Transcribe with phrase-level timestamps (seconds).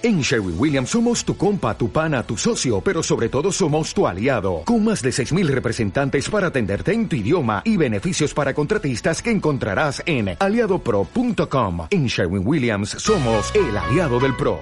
[0.00, 4.06] En Sherwin Williams somos tu compa, tu pana, tu socio, pero sobre todo somos tu
[4.06, 9.20] aliado, con más de 6.000 representantes para atenderte en tu idioma y beneficios para contratistas
[9.20, 11.88] que encontrarás en aliadopro.com.
[11.90, 14.60] En Sherwin Williams somos el aliado del PRO.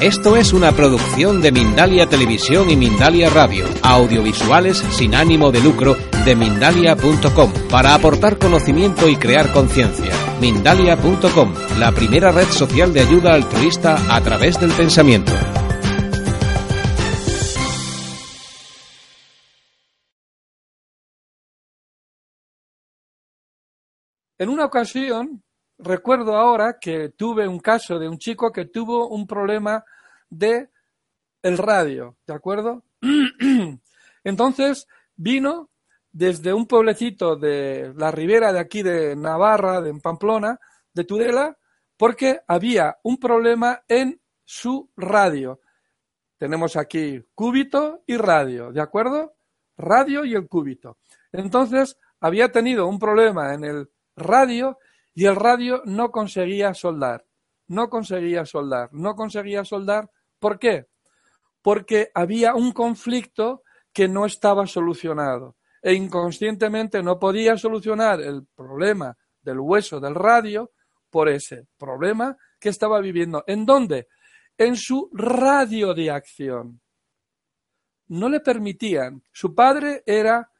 [0.00, 5.96] Esto es una producción de Mindalia Televisión y Mindalia Radio, audiovisuales sin ánimo de lucro
[6.28, 10.12] de mindalia.com, para aportar conocimiento y crear conciencia.
[10.42, 15.32] Mindalia.com, la primera red social de ayuda altruista a través del pensamiento.
[24.36, 25.42] En una ocasión,
[25.78, 29.82] recuerdo ahora que tuve un caso de un chico que tuvo un problema
[30.28, 30.68] de
[31.40, 32.84] el radio, ¿de acuerdo?
[34.24, 34.86] Entonces
[35.16, 35.70] vino
[36.12, 40.58] desde un pueblecito de la ribera de aquí de Navarra, de Pamplona,
[40.92, 41.56] de Tudela,
[41.96, 45.60] porque había un problema en su radio.
[46.38, 49.34] Tenemos aquí cúbito y radio, ¿de acuerdo?
[49.76, 50.98] Radio y el cúbito.
[51.32, 54.78] Entonces, había tenido un problema en el radio
[55.14, 57.24] y el radio no conseguía soldar.
[57.66, 58.88] No conseguía soldar.
[58.92, 60.10] No conseguía soldar.
[60.38, 60.86] ¿Por qué?
[61.60, 69.16] Porque había un conflicto que no estaba solucionado e inconscientemente no podía solucionar el problema
[69.42, 70.72] del hueso del radio
[71.10, 73.44] por ese problema que estaba viviendo.
[73.46, 74.08] ¿En dónde?
[74.56, 76.80] En su radio de acción.
[78.08, 79.22] No le permitían.
[79.32, 80.50] Su padre era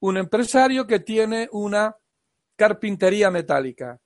[0.00, 1.96] un empresario que tiene una
[2.56, 4.00] carpintería metálica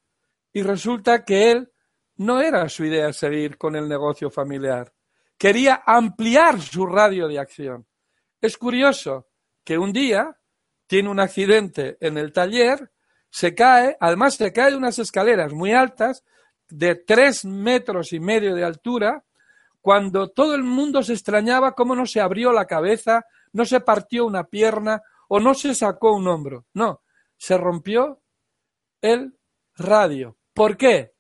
[0.53, 1.73] y resulta que él
[2.17, 4.93] no era su idea seguir con el negocio familiar.
[5.39, 7.87] Quería ampliar su radio de acción.
[8.41, 9.29] Es curioso
[9.65, 10.37] que un día
[10.91, 12.91] tiene un accidente en el taller,
[13.31, 16.25] se cae, además se cae de unas escaleras muy altas,
[16.69, 19.25] de tres metros y medio de altura,
[19.81, 24.27] cuando todo el mundo se extrañaba cómo no se abrió la cabeza, no se partió
[24.27, 26.67] una pierna o no se sacó un hombro.
[26.75, 27.03] No,
[27.37, 28.21] se rompió
[29.01, 29.39] el
[29.77, 30.39] radio.
[30.53, 31.13] ¿Por qué?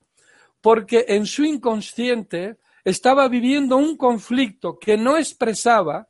[0.60, 6.08] Porque en su inconsciente estaba viviendo un conflicto que no expresaba,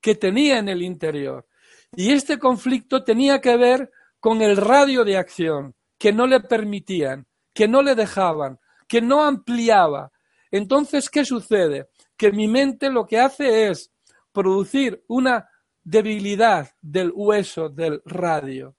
[0.00, 1.46] que tenía en el interior.
[1.94, 3.90] Y este conflicto tenía que ver
[4.20, 9.24] con el radio de acción, que no le permitían, que no le dejaban, que no
[9.24, 10.12] ampliaba.
[10.50, 11.88] Entonces, ¿qué sucede?
[12.16, 13.92] Que mi mente lo que hace es
[14.32, 15.48] producir una
[15.82, 18.76] debilidad del hueso del radio.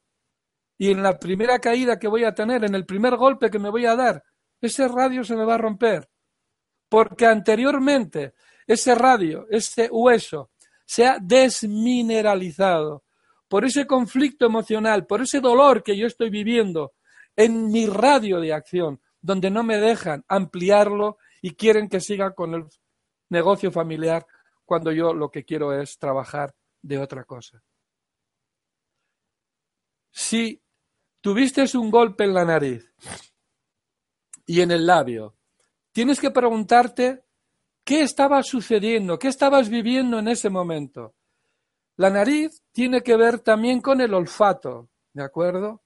[0.77, 3.69] Y en la primera caída que voy a tener, en el primer golpe que me
[3.69, 4.23] voy a dar,
[4.59, 6.09] ese radio se me va a romper.
[6.89, 8.33] Porque anteriormente
[8.65, 10.50] ese radio, ese hueso,
[10.91, 13.05] se ha desmineralizado
[13.47, 16.95] por ese conflicto emocional, por ese dolor que yo estoy viviendo
[17.33, 22.55] en mi radio de acción, donde no me dejan ampliarlo y quieren que siga con
[22.55, 22.65] el
[23.29, 24.27] negocio familiar
[24.65, 27.63] cuando yo lo que quiero es trabajar de otra cosa.
[30.09, 30.61] Si
[31.21, 32.93] tuviste un golpe en la nariz
[34.45, 35.37] y en el labio,
[35.93, 37.23] tienes que preguntarte
[37.83, 39.17] ¿Qué estaba sucediendo?
[39.17, 41.15] ¿Qué estabas viviendo en ese momento?
[41.97, 45.83] La nariz tiene que ver también con el olfato, ¿de acuerdo?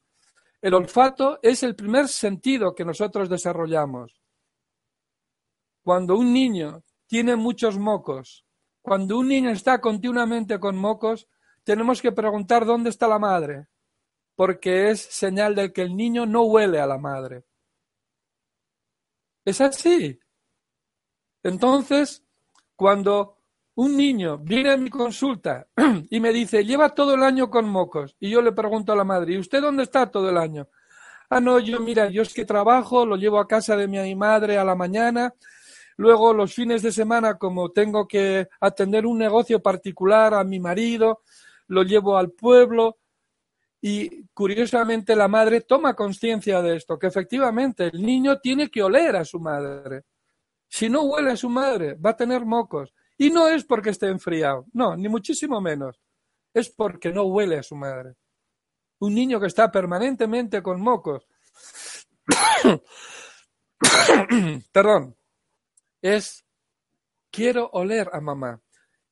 [0.62, 4.22] El olfato es el primer sentido que nosotros desarrollamos.
[5.84, 8.46] Cuando un niño tiene muchos mocos,
[8.82, 11.28] cuando un niño está continuamente con mocos,
[11.64, 13.68] tenemos que preguntar dónde está la madre,
[14.36, 17.46] porque es señal de que el niño no huele a la madre.
[19.44, 20.20] Es así.
[21.46, 22.24] Entonces,
[22.76, 23.38] cuando
[23.76, 25.68] un niño viene a mi consulta
[26.10, 29.04] y me dice, lleva todo el año con mocos, y yo le pregunto a la
[29.04, 30.68] madre, ¿y usted dónde está todo el año?
[31.30, 34.58] Ah, no, yo mira, yo es que trabajo, lo llevo a casa de mi madre
[34.58, 35.36] a la mañana,
[35.98, 41.22] luego los fines de semana, como tengo que atender un negocio particular a mi marido,
[41.68, 42.98] lo llevo al pueblo,
[43.82, 49.16] y curiosamente la madre toma conciencia de esto, que efectivamente el niño tiene que oler
[49.16, 50.06] a su madre.
[50.76, 52.94] Si no huele a su madre, va a tener mocos.
[53.18, 56.02] Y no es porque esté enfriado, no, ni muchísimo menos.
[56.54, 58.16] Es porque no huele a su madre.
[59.00, 61.26] Un niño que está permanentemente con mocos.
[64.74, 65.16] Perdón.
[66.02, 66.44] Es
[67.32, 68.62] quiero oler a mamá.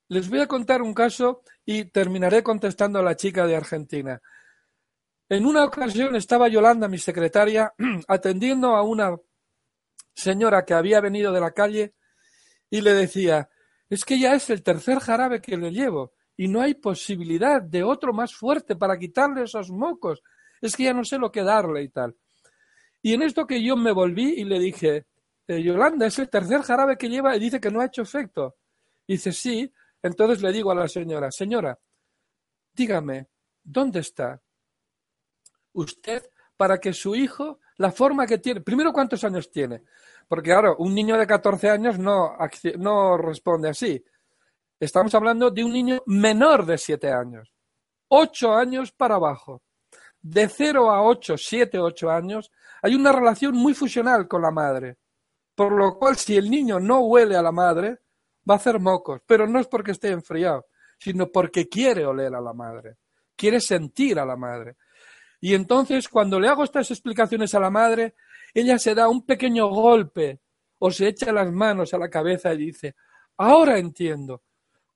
[0.10, 4.22] Les voy a contar un caso y terminaré contestando a la chica de Argentina.
[5.30, 7.74] En una ocasión estaba Yolanda, mi secretaria,
[8.10, 9.16] atendiendo a una
[10.14, 11.96] señora que había venido de la calle
[12.70, 13.50] y le decía,
[13.90, 17.84] es que ya es el tercer jarabe que le llevo y no hay posibilidad de
[17.84, 20.22] otro más fuerte para quitarle esos mocos.
[20.62, 22.16] Es que ya no sé lo que darle y tal.
[23.02, 25.06] Y en esto que yo me volví y le dije,
[25.48, 28.56] eh, Yolanda, es el tercer jarabe que lleva y dice que no ha hecho efecto.
[29.08, 29.72] dice, sí.
[30.02, 31.80] Entonces le digo a la señora, señora,
[32.74, 33.28] dígame,
[33.64, 34.42] ¿dónde está
[35.74, 39.84] usted para que su hijo, la forma que tiene, primero cuántos años tiene?
[40.28, 42.38] Porque claro, un niño de 14 años no,
[42.78, 44.02] no responde así.
[44.80, 47.54] Estamos hablando de un niño menor de 7 años,
[48.08, 49.62] 8 años para abajo.
[50.22, 52.52] De 0 a 8, 7, 8 años,
[52.82, 54.98] hay una relación muy fusional con la madre.
[55.54, 58.00] Por lo cual, si el niño no huele a la madre,
[58.50, 59.22] va a hacer mocos.
[59.28, 62.96] Pero no es porque esté enfriado, sino porque quiere oler a la madre,
[63.36, 64.78] quiere sentir a la madre.
[65.44, 68.16] Y entonces, cuando le hago estas explicaciones a la madre,
[68.54, 70.40] ella se da un pequeño golpe
[70.80, 72.96] o se echa las manos a la cabeza y dice,
[73.36, 74.42] ahora entiendo,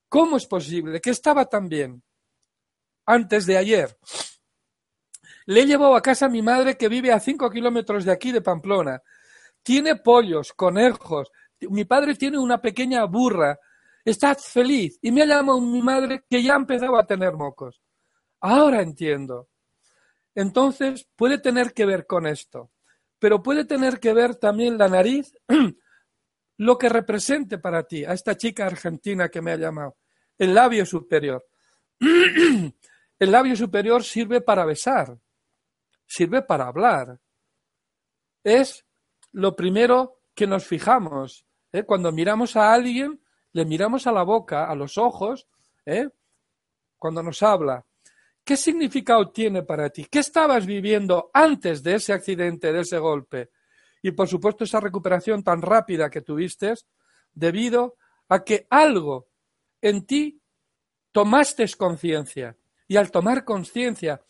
[0.07, 2.01] ¿cómo es posible que estaba tan bien
[3.05, 3.97] antes de ayer?
[5.47, 8.31] Le he llevado a casa a mi madre que vive a cinco kilómetros de aquí,
[8.31, 9.03] de Pamplona.
[9.61, 11.29] Tiene pollos, conejos.
[11.59, 13.59] Mi padre tiene una pequeña burra.
[14.05, 14.97] Está feliz.
[15.01, 17.81] Y me ha llamado mi madre que ya ha empezado a tener mocos.
[18.39, 19.49] Ahora entiendo.
[20.37, 22.71] Entonces, puede tener que ver con esto
[23.19, 25.35] pero puede tener que ver también la nariz,
[26.57, 29.97] lo que represente para ti, a esta chica argentina que me ha llamado,
[30.37, 31.45] el labio superior.
[33.19, 35.17] El labio superior sirve para besar,
[36.05, 37.19] sirve para hablar.
[38.43, 38.85] Es
[39.31, 41.47] lo primero que nos fijamos.
[41.71, 41.81] ¿eh?
[41.81, 43.19] Cuando miramos a alguien,
[43.53, 45.47] le miramos a la boca, a los ojos,
[45.83, 46.09] ¿eh?
[46.95, 47.86] cuando nos habla.
[48.47, 50.05] ¿Qué significado tiene para ti?
[50.09, 53.49] ¿Qué estabas viviendo antes de ese accidente, de ese golpe?
[54.01, 56.73] Y por supuesto esa recuperación tan rápida que tuviste
[57.33, 57.97] debido
[58.29, 59.27] a que algo
[59.81, 60.41] en ti
[61.11, 62.55] tomaste conciencia.
[62.87, 64.21] Y al tomar conciencia,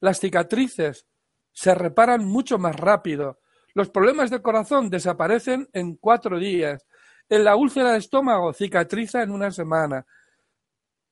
[0.00, 1.06] las cicatrices
[1.52, 3.40] se reparan mucho más rápido.
[3.74, 6.86] Los problemas del corazón desaparecen en cuatro días.
[7.28, 10.06] En la úlcera de estómago cicatriza en una semana.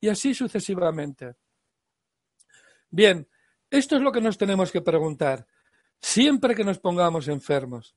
[0.01, 1.35] Y así sucesivamente.
[2.95, 3.27] Bien,
[3.69, 5.45] esto es lo que nos tenemos que preguntar
[5.99, 7.93] siempre que nos pongamos enfermos.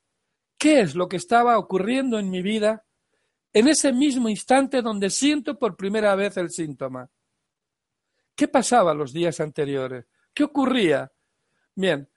[0.59, 2.85] ¿Qué es lo que estaba ocurriendo en mi vida
[3.53, 7.09] en ese mismo instante donde siento por primera vez el síntoma?
[8.35, 10.05] ¿Qué pasaba los días anteriores?
[10.35, 11.13] ¿Qué ocurría?
[11.77, 12.11] Bien,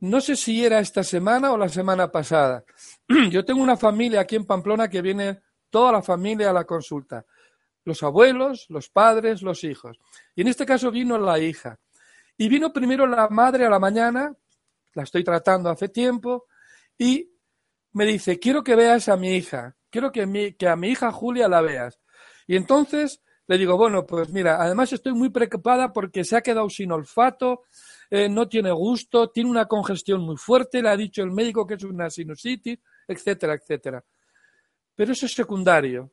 [0.00, 2.62] no sé si era esta semana o la semana pasada.
[3.30, 5.40] Yo tengo una familia aquí en Pamplona que viene
[5.70, 7.24] toda la familia a la consulta
[7.86, 9.98] los abuelos, los padres, los hijos.
[10.34, 11.78] Y en este caso vino la hija.
[12.36, 14.34] Y vino primero la madre a la mañana,
[14.92, 16.46] la estoy tratando hace tiempo,
[16.98, 17.30] y
[17.92, 21.48] me dice, quiero que veas a mi hija, quiero que, que a mi hija Julia
[21.48, 22.00] la veas.
[22.46, 26.68] Y entonces le digo, bueno, pues mira, además estoy muy preocupada porque se ha quedado
[26.68, 27.62] sin olfato,
[28.10, 31.74] eh, no tiene gusto, tiene una congestión muy fuerte, le ha dicho el médico que
[31.74, 34.04] es una sinusitis, etcétera, etcétera.
[34.96, 36.10] Pero eso es secundario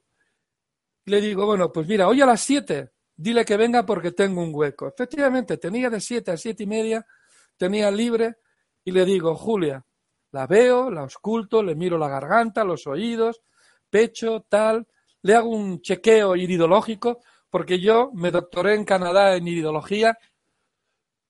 [1.06, 4.52] le digo, bueno, pues mira, hoy a las siete, dile que venga porque tengo un
[4.54, 4.88] hueco.
[4.88, 7.06] Efectivamente, tenía de siete a siete y media,
[7.58, 8.38] tenía libre,
[8.84, 9.86] y le digo, Julia,
[10.32, 13.42] la veo, la ausculto, le miro la garganta, los oídos,
[13.90, 14.88] pecho, tal,
[15.22, 20.18] le hago un chequeo iridológico, porque yo me doctoré en Canadá en iridología.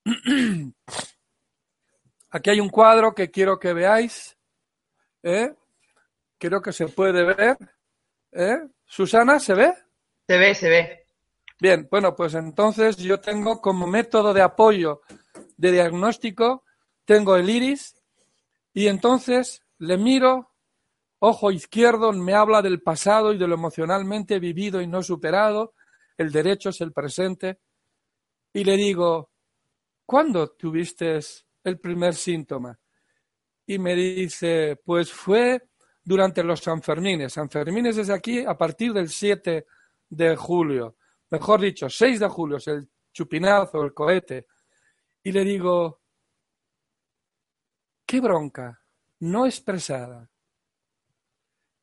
[2.30, 4.36] Aquí hay un cuadro que quiero que veáis.
[5.22, 5.54] ¿eh?
[6.38, 7.56] Creo que se puede ver.
[8.32, 8.56] ¿eh?
[8.86, 9.74] Susana, ¿se ve?
[10.26, 11.06] Se ve, se ve.
[11.60, 15.02] Bien, bueno, pues entonces yo tengo como método de apoyo
[15.56, 16.64] de diagnóstico,
[17.04, 18.00] tengo el iris
[18.72, 20.52] y entonces le miro,
[21.20, 25.74] ojo izquierdo me habla del pasado y de lo emocionalmente vivido y no superado,
[26.16, 27.60] el derecho es el presente,
[28.52, 29.30] y le digo,
[30.06, 31.18] ¿cuándo tuviste
[31.64, 32.78] el primer síntoma?
[33.66, 35.62] Y me dice, pues fue
[36.04, 37.32] durante los Sanfermines.
[37.32, 39.66] Sanfermines es aquí a partir del 7
[40.08, 40.96] de julio,
[41.30, 44.46] mejor dicho, 6 de julio es el chupinazo, el cohete.
[45.22, 46.02] Y le digo,
[48.06, 48.80] qué bronca
[49.20, 50.30] no expresada,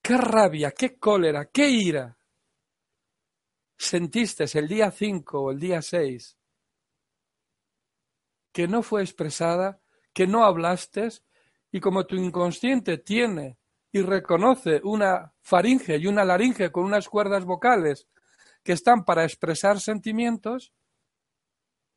[0.01, 2.17] qué rabia, qué cólera, qué ira
[3.77, 6.37] sentiste el día 5 o el día 6
[8.51, 9.81] que no fue expresada,
[10.13, 11.09] que no hablaste
[11.71, 13.57] y como tu inconsciente tiene
[13.91, 18.07] y reconoce una faringe y una laringe con unas cuerdas vocales
[18.63, 20.73] que están para expresar sentimientos,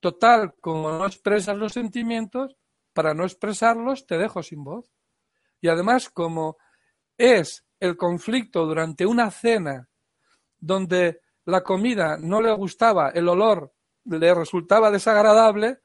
[0.00, 2.56] total, como no expresas los sentimientos,
[2.92, 4.90] para no expresarlos te dejo sin voz.
[5.60, 6.56] Y además, como
[7.16, 9.88] es el conflicto durante una cena
[10.58, 13.72] donde la comida no le gustaba, el olor
[14.04, 15.80] le resultaba desagradable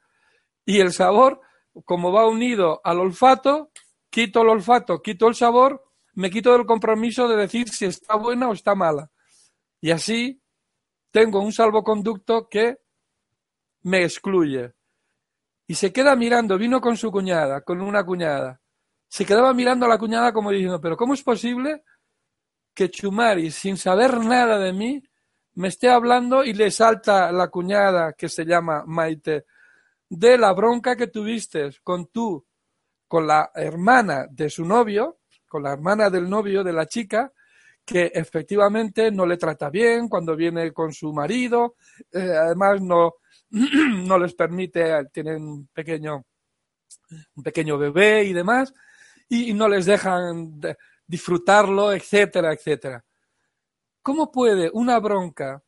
[0.65, 1.41] y el sabor,
[1.85, 3.71] como va unido al olfato,
[4.09, 5.88] quito el olfato, quito el sabor,
[6.19, 9.09] me quito del compromiso de decir si está buena o está mala.
[9.79, 10.41] Y así
[11.11, 12.79] tengo un salvoconducto que
[13.83, 14.73] me excluye.
[15.65, 18.59] Y se queda mirando, vino con su cuñada, con una cuñada.
[19.07, 21.85] Se quedaba mirando a la cuñada como diciendo, pero ¿cómo es posible
[22.73, 25.01] que Chumari, sin saber nada de mí,
[25.53, 29.45] me esté hablando y le salta la cuñada que se llama Maite
[30.09, 32.45] de la bronca que tuviste con tú,
[33.07, 35.18] con la hermana de su novio,
[35.49, 37.33] con la hermana del novio de la chica,
[37.83, 41.75] que efectivamente no le trata bien cuando viene con su marido,
[42.11, 43.15] eh, además no,
[43.49, 46.23] no les permite, tienen un pequeño,
[47.35, 48.73] un pequeño bebé y demás,
[49.27, 50.59] y, no les dejan
[51.05, 53.03] disfrutarlo, etcétera, etcétera.
[54.01, 55.63] ¿Cómo puede una bronca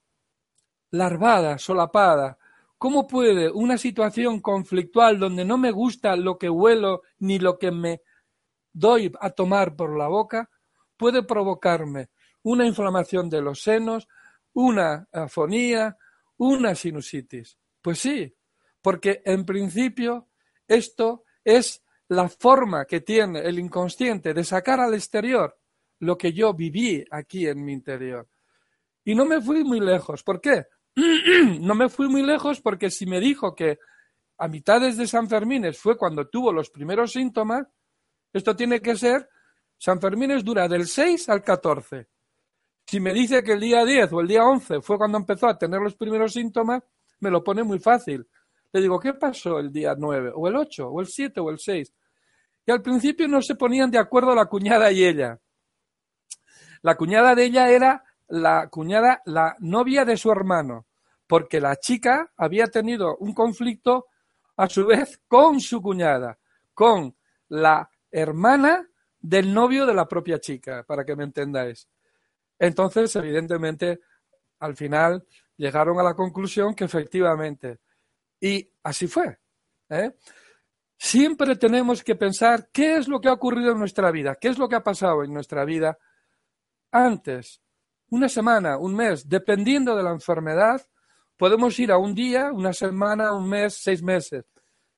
[0.91, 2.37] larvada, solapada,
[2.77, 7.71] cómo puede una situación conflictual donde no me gusta lo que huelo ni lo que
[7.71, 8.01] me
[8.73, 10.49] doy a tomar por la boca,
[10.97, 12.09] puede provocarme
[12.43, 14.07] una inflamación de los senos,
[14.53, 15.97] una afonía,
[16.37, 17.57] una sinusitis?
[17.81, 18.33] Pues sí,
[18.81, 20.29] porque en principio
[20.67, 25.57] esto es la forma que tiene el inconsciente de sacar al exterior
[25.99, 28.27] lo que yo viví aquí en mi interior.
[29.05, 30.23] Y no me fui muy lejos.
[30.23, 30.65] ¿Por qué?
[31.61, 33.79] no me fui muy lejos porque si me dijo que
[34.37, 37.67] a mitades de San Fermín fue cuando tuvo los primeros síntomas,
[38.33, 39.29] esto tiene que ser,
[39.77, 42.07] San Fermín dura del 6 al 14.
[42.85, 45.57] Si me dice que el día 10 o el día 11 fue cuando empezó a
[45.57, 46.83] tener los primeros síntomas,
[47.19, 48.27] me lo pone muy fácil.
[48.71, 51.59] Le digo, ¿qué pasó el día 9 o el 8 o el 7 o el
[51.59, 51.93] 6?
[52.65, 55.39] Y al principio no se ponían de acuerdo la cuñada y ella.
[56.81, 60.85] La cuñada de ella era la cuñada, la novia de su hermano,
[61.27, 64.07] porque la chica había tenido un conflicto
[64.57, 66.37] a su vez con su cuñada,
[66.73, 67.15] con
[67.49, 68.87] la hermana
[69.19, 71.87] del novio de la propia chica, para que me entendáis.
[72.59, 74.01] Entonces, evidentemente,
[74.59, 75.25] al final
[75.57, 77.79] llegaron a la conclusión que efectivamente,
[78.39, 79.39] y así fue.
[79.89, 80.15] ¿eh?
[80.97, 84.57] Siempre tenemos que pensar qué es lo que ha ocurrido en nuestra vida, qué es
[84.57, 85.97] lo que ha pasado en nuestra vida
[86.91, 87.61] antes
[88.11, 90.85] una semana, un mes, dependiendo de la enfermedad,
[91.37, 94.45] podemos ir a un día, una semana, un mes, seis meses.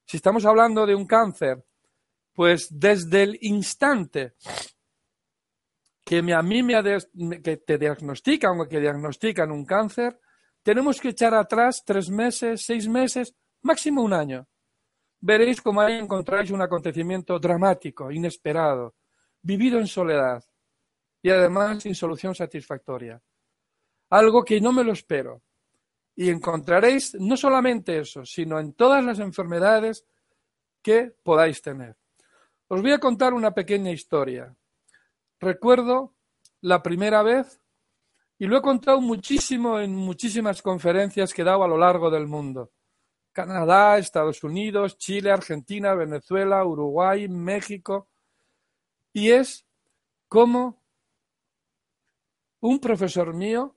[0.05, 1.63] Si estamos hablando de un cáncer,
[2.33, 4.33] pues desde el instante
[6.03, 6.81] que a mí me
[7.41, 10.19] que te diagnostican o que diagnostican un cáncer,
[10.61, 14.47] tenemos que echar atrás tres meses, seis meses, máximo un año.
[15.21, 18.95] Veréis cómo ahí encontráis un acontecimiento dramático, inesperado,
[19.41, 20.43] vivido en soledad
[21.21, 23.21] y además sin solución satisfactoria.
[24.09, 25.41] Algo que no me lo espero.
[26.15, 30.05] Y encontraréis no solamente eso, sino en todas las enfermedades
[30.81, 31.97] que podáis tener.
[32.73, 34.51] Os voy a contar una pequeña historia.
[35.39, 36.15] Recuerdo
[36.61, 37.61] la primera vez,
[38.39, 42.25] y lo he contado muchísimo en muchísimas conferencias que he dado a lo largo del
[42.25, 42.71] mundo.
[43.31, 48.09] Canadá, Estados Unidos, Chile, Argentina, Venezuela, Uruguay, México.
[49.13, 49.67] Y es
[50.27, 50.81] cómo
[52.59, 53.75] un profesor mío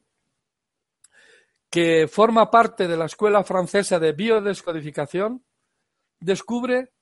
[1.69, 5.45] que forma parte de la Escuela Francesa de Biodescodificación
[6.19, 6.95] descubre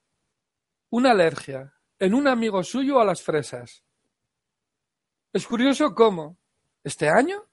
[0.91, 3.83] una alergia en un amigo suyo a las fresas.
[5.33, 6.37] Es curioso cómo
[6.83, 7.45] este año,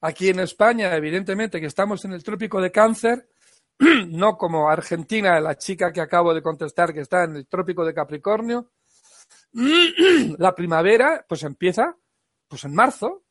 [0.00, 3.28] aquí en España, evidentemente que estamos en el trópico de cáncer,
[4.08, 7.94] no como Argentina, la chica que acabo de contestar que está en el trópico de
[7.94, 8.70] Capricornio,
[10.38, 11.96] la primavera pues empieza
[12.48, 13.22] pues en marzo,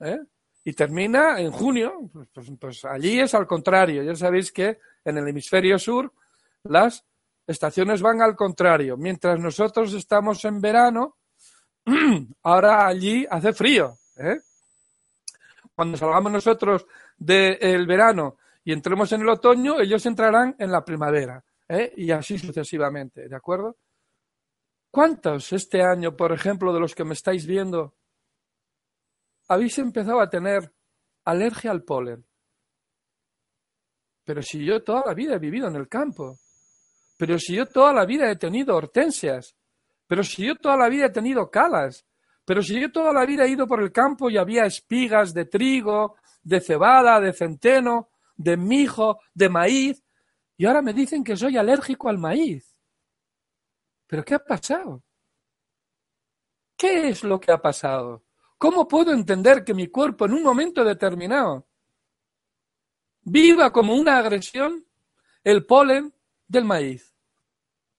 [0.00, 0.18] ¿eh?
[0.66, 2.10] y termina en junio.
[2.12, 4.02] Pues, pues, pues, allí es al contrario.
[4.02, 6.12] Ya sabéis que en el hemisferio sur
[6.64, 7.04] las
[7.46, 8.96] estaciones van al contrario.
[8.96, 11.16] Mientras nosotros estamos en verano,
[12.42, 13.96] ahora allí hace frío.
[14.16, 14.38] ¿eh?
[15.74, 16.86] Cuando salgamos nosotros
[17.16, 21.44] del verano y entremos en el otoño, ellos entrarán en la primavera.
[21.68, 21.92] ¿eh?
[21.96, 23.28] Y así sucesivamente.
[23.28, 23.76] ¿De acuerdo?
[24.90, 27.94] ¿Cuántos este año, por ejemplo, de los que me estáis viendo,
[29.48, 30.72] habéis empezado a tener
[31.26, 32.24] alergia al polen.
[34.24, 36.38] Pero si yo toda la vida he vivido en el campo,
[37.16, 39.56] pero si yo toda la vida he tenido hortensias,
[40.06, 42.06] pero si yo toda la vida he tenido calas,
[42.44, 45.46] pero si yo toda la vida he ido por el campo y había espigas de
[45.46, 50.04] trigo, de cebada, de centeno, de mijo, de maíz,
[50.56, 52.80] y ahora me dicen que soy alérgico al maíz.
[54.06, 55.02] ¿Pero qué ha pasado?
[56.76, 58.24] ¿Qué es lo que ha pasado?
[58.58, 61.66] ¿Cómo puedo entender que mi cuerpo en un momento determinado
[63.22, 64.86] viva como una agresión
[65.42, 66.14] el polen
[66.48, 67.14] del maíz?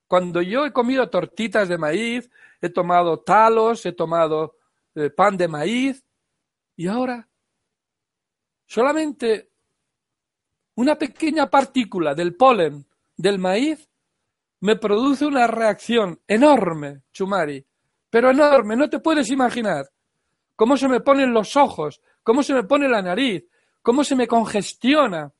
[0.08, 2.30] Cuando yo he comido tortitas de maíz,
[2.62, 4.56] he tomado talos, he tomado
[4.96, 6.04] eh, pan de maíz
[6.75, 7.27] y ahora
[8.66, 9.51] solamente
[10.75, 12.86] una pequeña partícula del polen
[13.16, 13.89] del maíz
[14.60, 17.66] me produce una reacción enorme, Chumari,
[18.10, 19.89] pero enorme, no te puedes imaginar
[20.56, 23.46] cómo se me ponen los ojos, cómo se me pone la nariz,
[23.82, 25.32] cómo se me congestiona,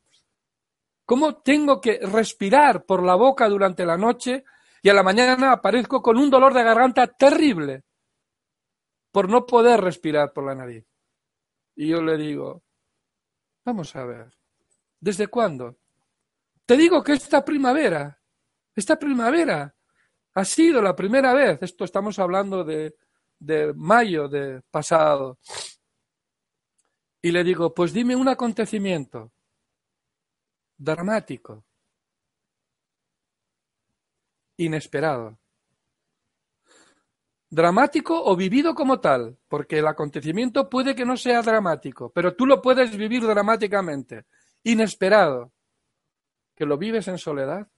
[1.08, 4.44] cómo tengo que respirar por la boca durante la noche
[4.82, 7.86] y a la mañana aparezco con un dolor de garganta terrible
[9.10, 10.86] por no poder respirar por la nariz.
[11.78, 12.62] Y yo le digo,
[13.64, 14.38] vamos a ver,
[15.00, 15.78] ¿desde cuándo?
[16.66, 18.22] Te digo que esta primavera,
[18.76, 19.74] esta primavera
[20.34, 22.98] ha sido la primera vez, esto estamos hablando de,
[23.40, 25.40] de mayo de pasado,
[27.22, 29.32] y le digo, pues dime un acontecimiento
[30.78, 31.66] dramático,
[34.58, 35.40] inesperado.
[37.50, 42.46] Dramático o vivido como tal, porque el acontecimiento puede que no sea dramático, pero tú
[42.46, 44.26] lo puedes vivir dramáticamente.
[44.64, 45.54] Inesperado,
[46.56, 47.70] que lo vives en soledad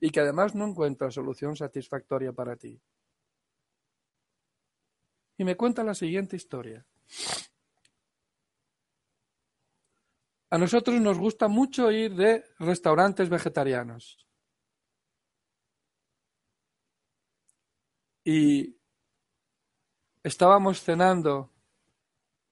[0.00, 2.80] y que además no encuentras solución satisfactoria para ti.
[5.36, 6.86] Y me cuenta la siguiente historia.
[10.54, 14.24] A nosotros nos gusta mucho ir de restaurantes vegetarianos.
[18.22, 18.78] Y
[20.22, 21.50] estábamos cenando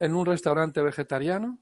[0.01, 1.61] en un restaurante vegetariano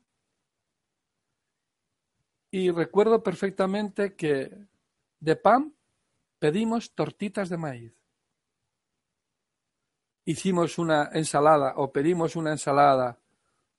[2.50, 4.66] y recuerdo perfectamente que
[5.18, 5.74] de pan
[6.38, 7.94] pedimos tortitas de maíz.
[10.24, 13.20] Hicimos una ensalada o pedimos una ensalada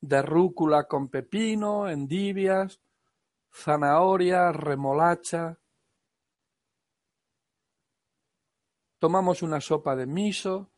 [0.01, 2.81] de rúcula con pepino, endivias,
[3.53, 5.59] zanahoria, remolacha.
[8.97, 10.71] Tomamos una sopa de miso,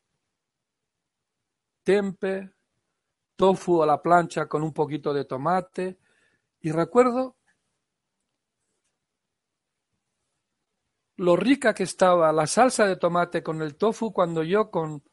[1.84, 2.54] tempe,
[3.36, 5.98] tofu a la plancha con un poquito de tomate
[6.62, 7.36] y recuerdo
[11.18, 15.04] lo rica que estaba la salsa de tomate con el tofu cuando yo con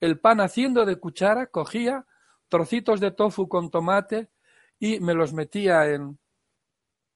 [0.00, 2.06] el pan haciendo de cuchara cogía
[2.48, 4.30] trocitos de tofu con tomate
[4.78, 6.18] y me los metía en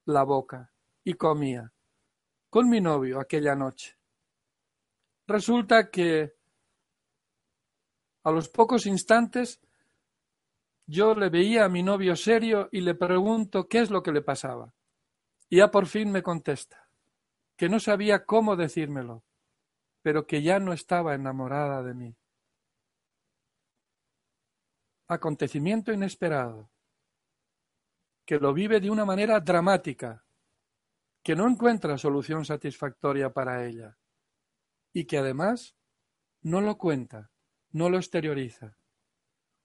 [0.05, 0.73] la boca
[1.05, 1.73] y comía
[2.51, 3.97] con mi novio aquella noche.
[5.27, 6.35] Resulta que
[8.23, 9.61] a los pocos instantes
[10.87, 14.23] yo le veía a mi novio serio y le pregunto qué es lo que le
[14.23, 14.75] pasaba.
[15.51, 16.89] Y ya por fin me contesta
[17.57, 19.25] que no sabía cómo decírmelo,
[20.01, 22.18] pero que ya no estaba enamorada de mí
[25.09, 26.71] acontecimiento inesperado,
[28.27, 30.23] que lo vive de una manera dramática,
[31.23, 33.97] que no encuentra solución satisfactoria para ella
[34.93, 35.77] y que además
[36.43, 37.31] no lo cuenta,
[37.71, 38.77] no lo exterioriza.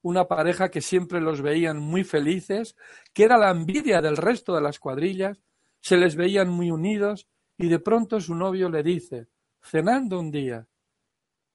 [0.01, 2.75] Una pareja que siempre los veían muy felices,
[3.13, 5.41] que era la envidia del resto de las cuadrillas,
[5.81, 7.27] se les veían muy unidos
[7.57, 9.27] y de pronto su novio le dice,
[9.61, 10.67] cenando un día,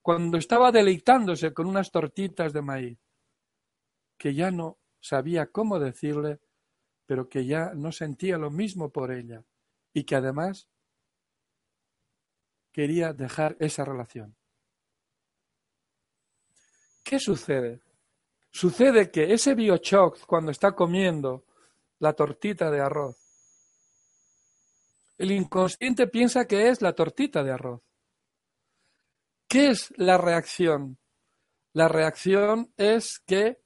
[0.03, 3.08] cuando estaba deleitándose con unas tortitas de maíz,
[4.19, 6.41] que ya no sabía cómo decirle,
[7.07, 9.45] pero que ya no sentía lo mismo por ella
[9.95, 10.69] y que además
[12.73, 14.37] quería dejar esa relación.
[17.03, 17.81] ¿Qué sucede?
[18.51, 21.47] Sucede que ese biochoc cuando está comiendo
[22.01, 23.17] la tortita de arroz,
[25.17, 27.83] el inconsciente piensa que es la tortita de arroz.
[29.49, 30.99] ¿Qué es la reacción?
[31.73, 33.61] La reacción es que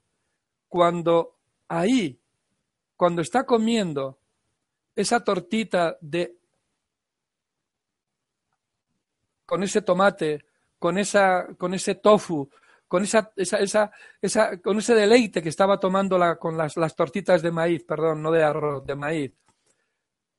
[0.73, 1.37] cuando
[1.69, 2.19] ahí,
[2.97, 4.19] cuando está comiendo
[4.97, 6.39] esa tortita de
[9.45, 10.47] con ese tomate,
[10.79, 12.49] con esa, con ese tofu,
[12.89, 13.91] con esa, esa, esa,
[14.23, 18.23] esa con ese deleite que estaba tomando la, con las, las tortitas de maíz, perdón,
[18.23, 19.35] no de arroz, de maíz,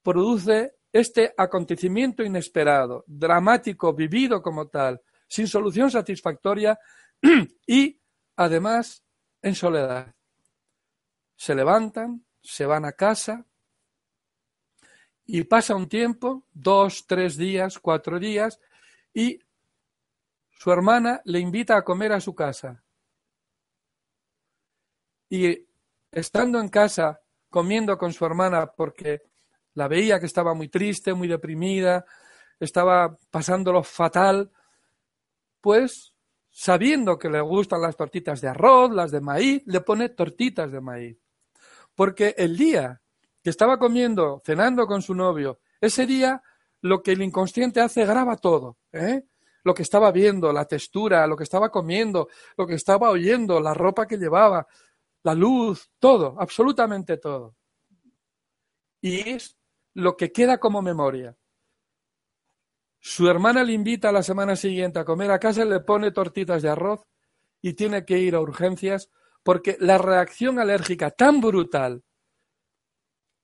[0.02, 6.80] produce este acontecimiento inesperado, dramático, vivido como tal, sin solución satisfactoria
[7.68, 8.00] y
[8.36, 9.04] además
[9.44, 10.12] en soledad
[11.44, 13.46] se levantan, se van a casa
[15.26, 18.62] y pasa un tiempo, dos, tres días, cuatro días,
[19.14, 19.40] y
[20.52, 22.82] su hermana le invita a comer a su casa.
[25.28, 25.68] Y
[26.14, 29.24] estando en casa, comiendo con su hermana porque
[29.74, 32.06] la veía que estaba muy triste, muy deprimida,
[32.58, 34.50] estaba pasándolo fatal,
[35.60, 36.16] pues
[36.50, 40.80] sabiendo que le gustan las tortitas de arroz, las de maíz, le pone tortitas de
[40.80, 41.23] maíz.
[41.96, 43.02] Porque el día
[43.44, 46.42] que estaba comiendo, cenando con su novio, ese día
[46.82, 48.78] lo que el inconsciente hace graba todo.
[48.92, 49.24] ¿eh?
[49.64, 52.28] lo que estaba viendo, la textura, lo que estaba comiendo,
[52.58, 54.68] lo que estaba oyendo, la ropa que llevaba,
[55.24, 57.56] la luz, todo, absolutamente todo.
[59.02, 59.58] Y es
[59.94, 61.36] lo que queda como memoria.
[63.00, 66.62] Su hermana le invita a la semana siguiente a comer a casa, le pone tortitas
[66.62, 67.06] de arroz
[67.62, 69.10] y tiene que ir a urgencias
[69.44, 72.04] porque la reacción alérgica tan brutal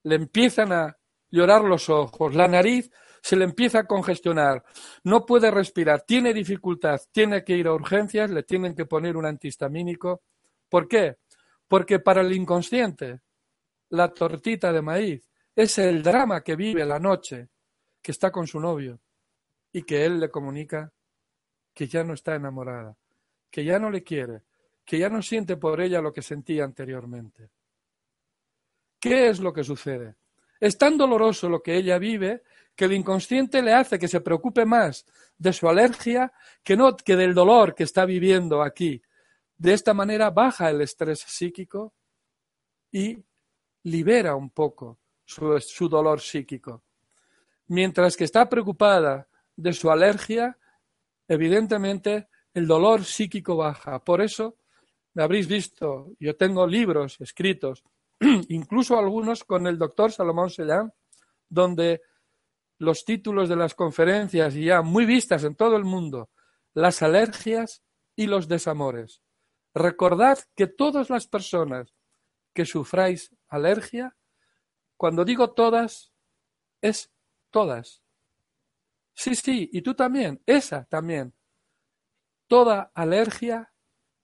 [0.04, 0.98] le empiezan a
[1.30, 2.90] llorar los ojos, la nariz
[3.22, 4.64] se le empieza a congestionar,
[5.04, 9.26] no puede respirar, tiene dificultad, tiene que ir a urgencias, le tienen que poner un
[9.26, 10.24] antihistamínico.
[10.70, 11.18] ¿Por qué?
[11.68, 13.20] Porque para el inconsciente
[13.90, 17.50] la tortita de maíz es el drama que vive la noche,
[18.02, 19.02] que está con su novio
[19.74, 20.92] y que él le comunica
[21.74, 22.98] que ya no está enamorada,
[23.52, 24.44] que ya no le quiere,
[24.90, 27.52] que ya no siente por ella lo que sentía anteriormente.
[29.00, 30.16] ¿Qué es lo que sucede?
[30.60, 32.42] Es tan doloroso lo que ella vive
[32.76, 35.06] que el inconsciente le hace que se preocupe más
[35.38, 39.00] de su alergia que no que del dolor que está viviendo aquí.
[39.56, 41.94] De esta manera baja el estrés psíquico
[42.92, 43.24] y
[43.84, 46.82] libera un poco su, su dolor psíquico.
[47.68, 50.58] Mientras que está preocupada de su alergia,
[51.28, 54.04] evidentemente el dolor psíquico baja.
[54.04, 54.56] Por eso
[55.14, 57.84] me habréis visto, yo tengo libros escritos,
[58.50, 60.94] incluso algunos con el doctor Salomón Sellán,
[61.50, 62.02] donde
[62.78, 66.30] los títulos de las conferencias ya muy vistas en todo el mundo,
[66.74, 67.84] las alergias
[68.16, 69.22] y los desamores.
[69.74, 71.94] Recordad que todas las personas
[72.54, 74.16] que sufráis alergia,
[74.98, 76.12] cuando digo todas,
[76.82, 77.12] es
[77.52, 78.02] todas.
[79.14, 81.34] Sí, sí, y tú también, esa también.
[82.48, 83.74] Toda alergia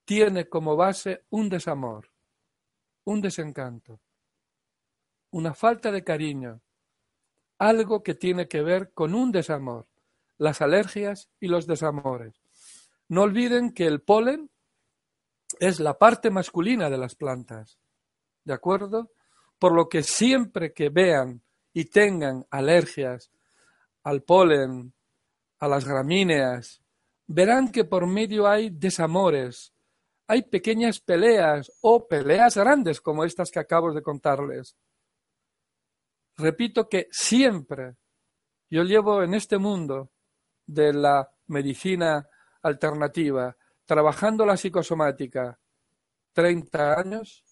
[0.06, 2.12] tiene como base un desamor,
[3.04, 4.00] un desencanto,
[5.32, 6.62] una falta de cariño,
[7.58, 9.88] algo que tiene que ver con un desamor,
[10.38, 12.42] las alergias y los desamores.
[13.08, 14.50] No olviden que el polen
[15.60, 17.80] es la parte masculina de las plantas,
[18.44, 19.12] ¿de acuerdo?
[19.58, 21.42] Por lo que siempre que vean
[21.74, 23.32] y tengan alergias
[24.04, 24.94] al polen,
[25.60, 26.82] a las gramíneas,
[27.28, 29.75] verán que por medio hay desamores,
[30.28, 34.76] hay pequeñas peleas o peleas grandes como estas que acabo de contarles.
[36.38, 37.96] Repito que siempre
[38.70, 40.12] yo llevo en este mundo
[40.66, 42.28] de la medicina
[42.62, 45.60] alternativa, trabajando la psicosomática
[46.34, 47.44] 30 años,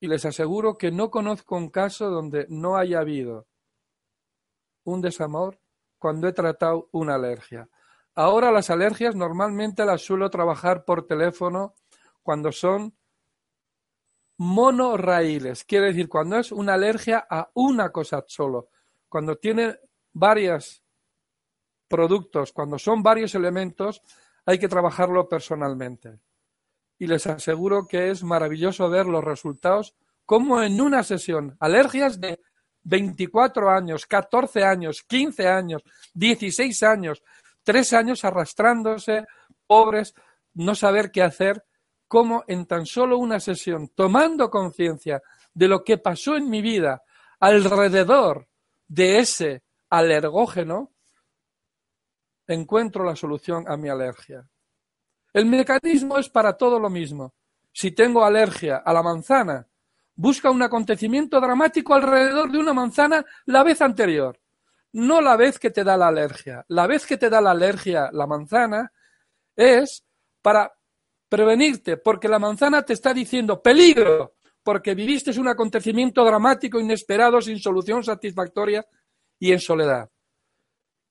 [0.00, 3.48] y les aseguro que no conozco un caso donde no haya habido
[4.84, 5.60] un desamor
[5.98, 7.68] cuando he tratado una alergia.
[8.18, 11.76] Ahora las alergias normalmente las suelo trabajar por teléfono
[12.20, 12.92] cuando son
[14.38, 18.70] monorraíles, quiere decir cuando es una alergia a una cosa solo,
[19.08, 19.78] cuando tiene
[20.12, 20.82] varios
[21.86, 24.02] productos, cuando son varios elementos,
[24.44, 26.18] hay que trabajarlo personalmente.
[26.98, 29.94] Y les aseguro que es maravilloso ver los resultados
[30.26, 32.40] como en una sesión, alergias de
[32.82, 37.22] 24 años, 14 años, 15 años, 16 años,
[37.68, 39.26] tres años arrastrándose,
[39.66, 40.14] pobres,
[40.54, 41.66] no saber qué hacer,
[42.06, 45.20] como en tan solo una sesión, tomando conciencia
[45.52, 47.02] de lo que pasó en mi vida
[47.38, 48.48] alrededor
[48.86, 50.92] de ese alergógeno,
[52.46, 54.48] encuentro la solución a mi alergia.
[55.34, 57.34] El mecanismo es para todo lo mismo.
[57.70, 59.68] Si tengo alergia a la manzana,
[60.14, 64.40] busca un acontecimiento dramático alrededor de una manzana la vez anterior
[64.92, 66.64] no la vez que te da la alergia.
[66.68, 68.92] La vez que te da la alergia la manzana
[69.56, 70.04] es
[70.42, 70.72] para
[71.28, 77.58] prevenirte, porque la manzana te está diciendo peligro, porque viviste un acontecimiento dramático, inesperado, sin
[77.58, 78.86] solución satisfactoria
[79.38, 80.10] y en soledad.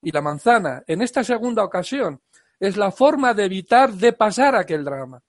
[0.02, 2.20] Y la manzana, en esta segunda ocasión,
[2.60, 5.22] es la forma de evitar de pasar aquel drama.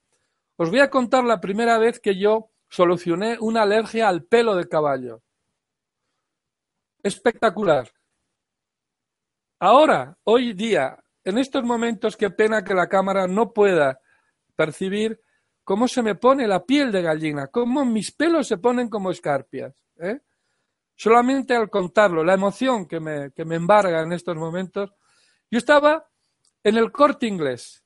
[0.58, 4.68] Os voy a contar la primera vez que yo solucioné una alergia al pelo de
[4.68, 5.22] caballo.
[7.02, 7.90] Espectacular.
[9.62, 14.00] Ahora, hoy día, en estos momentos, qué pena que la cámara no pueda
[14.56, 15.20] percibir
[15.66, 19.76] cómo se me pone la piel de gallina, cómo mis pelos se ponen como escarpias.
[19.98, 20.22] ¿eh?
[20.96, 24.92] Solamente al contarlo, la emoción que me, que me embarga en estos momentos.
[25.52, 26.08] Yo estaba
[26.64, 27.84] en el corte inglés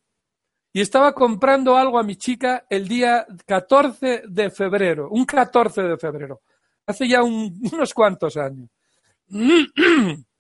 [0.72, 5.98] y estaba comprando algo a mi chica el día 14 de febrero, un 14 de
[5.98, 6.42] febrero,
[6.86, 8.70] hace ya unos cuantos años.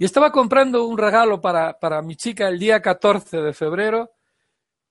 [0.00, 4.12] Y estaba comprando un regalo para, para mi chica el día 14 de febrero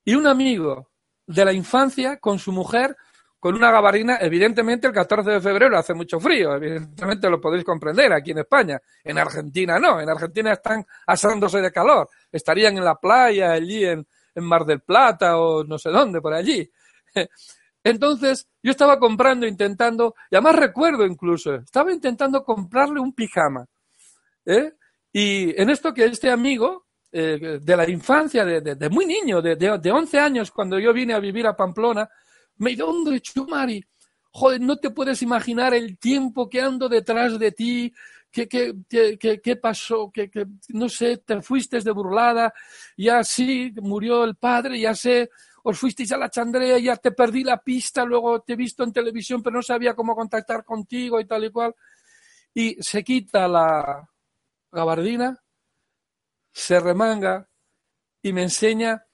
[0.04, 0.92] y un amigo
[1.26, 2.96] de la infancia con su mujer
[3.40, 8.12] con una gabardina, evidentemente el 14 de febrero hace mucho frío, evidentemente lo podéis comprender
[8.12, 8.80] aquí en España.
[9.02, 14.06] En Argentina no, en Argentina están asándose de calor, estarían en la playa, allí en,
[14.32, 16.70] en Mar del Plata o no sé dónde, por allí.
[17.82, 23.66] Entonces, yo estaba comprando, intentando, y además recuerdo incluso, estaba intentando comprarle un pijama.
[24.46, 24.74] ¿eh?
[25.12, 29.42] Y en esto que este amigo, eh, de la infancia, de, de, de muy niño,
[29.42, 32.08] de, de, 11 años, cuando yo vine a vivir a Pamplona,
[32.56, 33.84] me dijo, hombre, Chumari,
[34.32, 37.92] joder, no te puedes imaginar el tiempo que ando detrás de ti,
[38.30, 40.10] ¿Qué, qué, qué, qué pasó?
[40.12, 40.30] Que,
[40.68, 42.54] no sé, te fuiste de burlada,
[42.96, 45.30] ya sí, murió el padre, ya sé,
[45.64, 48.92] os fuisteis a la chandrea, ya te perdí la pista, luego te he visto en
[48.92, 51.74] televisión, pero no sabía cómo contactar contigo y tal y cual.
[52.54, 54.08] Y se quita la
[54.72, 55.42] gabardina,
[56.52, 57.48] se remanga
[58.22, 59.06] y me enseña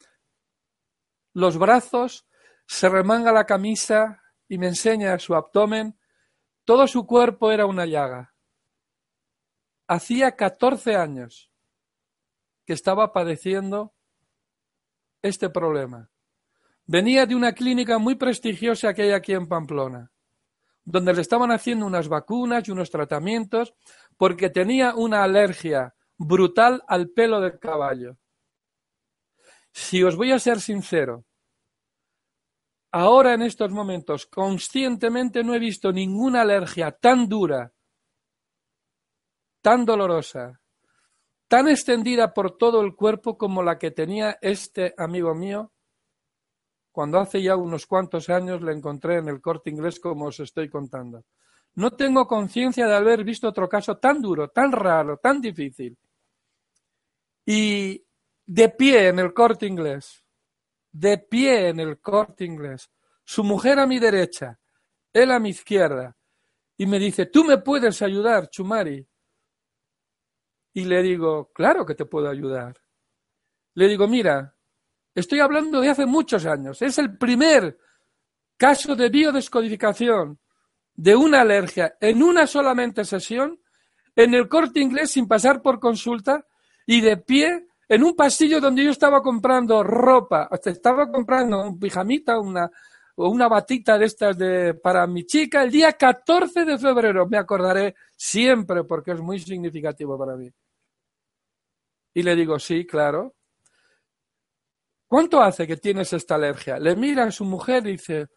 [1.33, 2.27] los brazos
[2.67, 5.99] se remanga la camisa y me enseña su abdomen.
[6.65, 8.35] Todo su cuerpo era una llaga.
[9.87, 11.53] Hacía catorce años
[12.65, 13.95] que estaba padeciendo
[15.23, 16.11] este problema.
[16.87, 20.11] Venía de una clínica muy prestigiosa que hay aquí en Pamplona,
[20.87, 23.75] donde le estaban haciendo unas vacunas y unos tratamientos
[24.17, 28.17] porque tenía una alergia brutal al pelo del caballo.
[29.73, 31.27] Si os voy a ser sincero,
[32.99, 37.75] Ahora en estos momentos conscientemente no he visto ninguna alergia tan dura,
[39.61, 40.63] tan dolorosa,
[41.47, 45.73] tan extendida por todo el cuerpo como la que tenía este amigo mío
[46.97, 50.71] cuando hace ya unos cuantos años le encontré en el corte inglés como os estoy
[50.71, 51.27] contando.
[51.75, 55.95] No tengo conciencia de haber visto otro caso tan duro, tan raro, tan difícil.
[57.45, 58.03] Y
[58.47, 60.25] de pie en el corte inglés,
[60.91, 62.91] de pie en el corte inglés,
[63.23, 64.59] su mujer a mi derecha,
[65.13, 66.17] él a mi izquierda,
[66.79, 69.07] y me dice, tú me puedes ayudar, Chumari.
[70.73, 72.75] Y le digo, claro que te puedo ayudar.
[73.75, 74.56] Le digo, mira,
[75.17, 77.79] estoy hablando de hace muchos años, es el primer
[78.57, 80.39] caso de biodescodificación
[80.95, 83.61] de una alergia en una solamente sesión,
[84.15, 86.47] en el corte inglés sin pasar por consulta
[86.87, 92.41] y de pie en un pasillo donde yo estaba comprando ropa, estaba comprando un pijamita,
[92.41, 92.71] una,
[93.17, 97.27] o una batita de estas de, para mi chica el día 14 de febrero.
[97.29, 100.51] Me acordaré siempre porque es muy significativo para mí.
[102.15, 103.36] Y le digo, sí, claro.
[105.07, 106.79] ¿Cuánto hace que tienes esta alergia?
[106.79, 108.29] Le mira a su mujer y dice,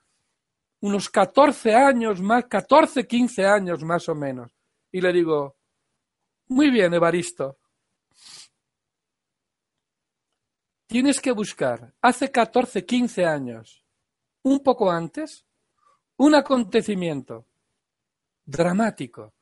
[0.82, 4.52] unos 14 años más, 14, 15 años más o menos.
[4.92, 5.58] Y le digo,
[6.48, 7.58] muy bien, Evaristo,
[10.88, 13.84] tienes que buscar, hace 14, 15 años,
[14.44, 15.46] un poco antes,
[16.18, 17.46] un acontecimiento
[18.46, 19.34] dramático,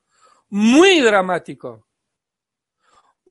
[0.49, 1.87] muy dramático,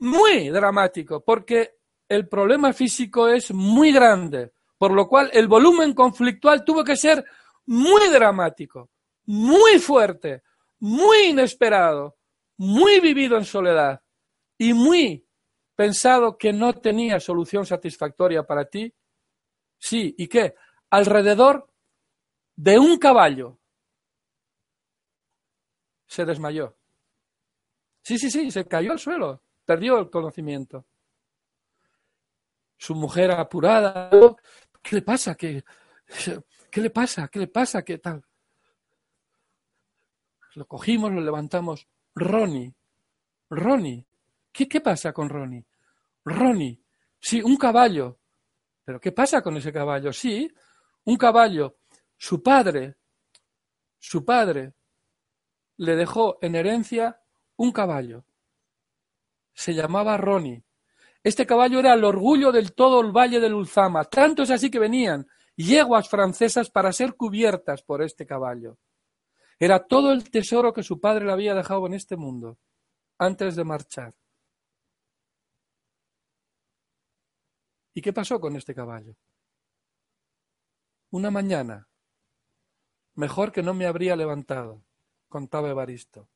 [0.01, 1.76] muy dramático, porque
[2.09, 7.25] el problema físico es muy grande, por lo cual el volumen conflictual tuvo que ser
[7.67, 8.91] muy dramático,
[9.27, 10.43] muy fuerte,
[10.81, 12.17] muy inesperado,
[12.59, 14.01] muy vivido en soledad
[14.59, 15.27] y muy
[15.75, 18.93] pensado que no tenía solución satisfactoria para ti?
[19.79, 20.55] Sí, ¿y qué?
[20.91, 21.71] Alrededor
[22.57, 23.59] de un caballo.
[26.07, 26.77] Se desmayó.
[28.03, 30.87] Sí, sí, sí, se cayó al suelo, perdió el conocimiento.
[32.77, 34.11] Su mujer apurada,
[34.83, 35.35] ¿qué le pasa?
[35.35, 35.65] ¿Qué,
[36.75, 37.29] le pasa?
[37.29, 37.83] ¿Qué le pasa?
[37.83, 38.25] ¿Qué tal?
[40.55, 41.87] Lo cogimos, lo levantamos.
[42.15, 42.75] Ronnie,
[43.51, 44.07] Ronnie,
[44.53, 45.67] ¿Qué, ¿Qué pasa con Ronnie?
[46.25, 46.83] Ronnie,
[47.21, 48.19] sí, un caballo.
[48.85, 50.13] ¿Pero qué pasa con ese caballo?
[50.13, 50.51] Sí,
[51.05, 51.79] un caballo.
[52.17, 52.97] Su padre,
[53.99, 54.75] su padre
[55.79, 57.21] le dejó en herencia
[57.57, 58.25] un caballo.
[59.53, 60.63] Se llamaba Ronnie.
[61.27, 64.05] Este caballo era el orgullo del todo el valle del Ulzama.
[64.05, 68.79] Tanto es así que venían yeguas francesas para ser cubiertas por este caballo.
[69.59, 72.61] Era todo el tesoro que su padre le había dejado en este mundo
[73.19, 74.15] antes de marchar.
[77.93, 79.17] ¿Y qué pasó con este caballo?
[81.11, 81.89] Una mañana,
[83.17, 84.85] mejor que no me habría levantado,
[85.29, 86.29] contaba Evaristo.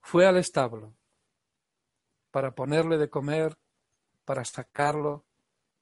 [0.00, 0.96] Fue al establo
[2.30, 3.58] para ponerle de comer,
[4.28, 5.24] para sacarlo,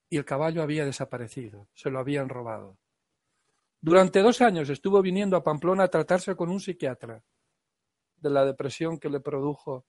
[0.09, 2.79] y el caballo había desaparecido, se lo habían robado.
[3.81, 7.25] Durante dos años estuvo viniendo a Pamplona a tratarse con un psiquiatra
[8.19, 9.85] de la depresión que le produjo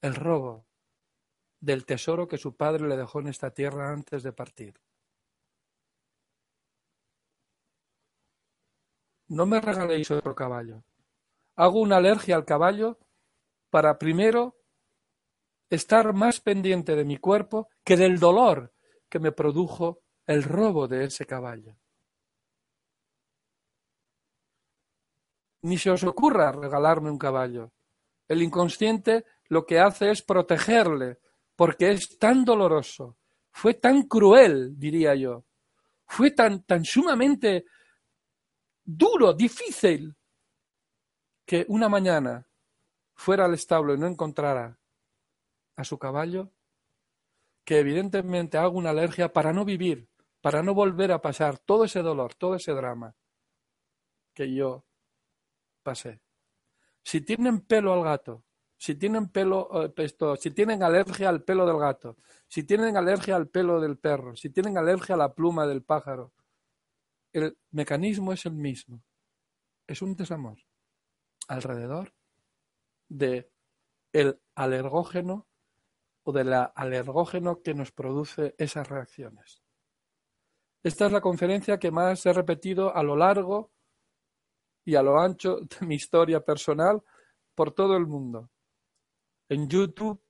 [0.00, 0.64] el robo
[1.60, 4.80] del tesoro que su padre le dejó en esta tierra antes de partir.
[9.28, 10.82] no me regaléis otro caballo.
[11.54, 12.98] Hago una alergia al caballo
[13.70, 14.59] para primero
[15.70, 18.74] estar más pendiente de mi cuerpo que del dolor
[19.08, 21.76] que me produjo el robo de ese caballo.
[25.62, 27.72] Ni se os ocurra regalarme un caballo.
[28.28, 31.18] El inconsciente lo que hace es protegerle,
[31.56, 33.18] porque es tan doloroso,
[33.50, 35.44] fue tan cruel, diría yo,
[36.06, 37.66] fue tan, tan sumamente
[38.84, 40.16] duro, difícil,
[41.44, 42.46] que una mañana
[43.14, 44.79] fuera al establo y no encontrara
[45.80, 46.52] a su caballo,
[47.64, 50.08] que evidentemente hago una alergia para no vivir,
[50.40, 53.14] para no volver a pasar todo ese dolor, todo ese drama
[54.34, 54.84] que yo
[55.82, 56.20] pasé.
[57.02, 58.44] Si tienen pelo al gato,
[58.76, 62.16] si tienen pelo, eh, esto, si tienen alergia al pelo del gato,
[62.48, 66.32] si tienen alergia al pelo del perro, si tienen alergia a la pluma del pájaro,
[67.32, 69.02] el mecanismo es el mismo.
[69.86, 70.58] Es un desamor
[71.48, 72.14] alrededor
[73.08, 73.50] de
[74.12, 75.49] el alergógeno
[76.24, 79.62] o del alergógeno que nos produce esas reacciones.
[80.82, 83.70] Esta es la conferencia que más he repetido a lo largo
[84.84, 87.02] y a lo ancho de mi historia personal
[87.54, 88.50] por todo el mundo.
[89.48, 90.22] En YouTube,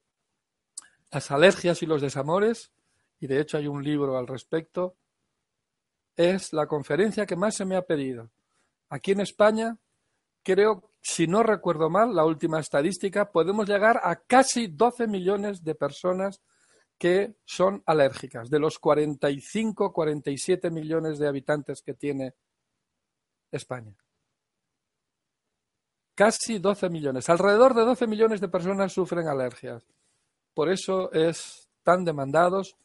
[1.10, 2.72] las alergias y los desamores,
[3.20, 4.96] y de hecho hay un libro al respecto,
[6.16, 8.30] es la conferencia que más se me ha pedido.
[8.88, 9.78] Aquí en España,
[10.42, 15.74] creo, si no recuerdo mal, la última estadística, podemos llegar a casi 12 millones de
[15.74, 16.42] personas
[16.98, 22.34] que son alérgicas, de los 45, 47 millones de habitantes que tiene
[23.50, 23.96] España.
[26.14, 27.30] Casi 12 millones.
[27.30, 29.86] Alrededor de 12 millones de personas sufren alergias.
[30.52, 32.76] Por eso es tan demandados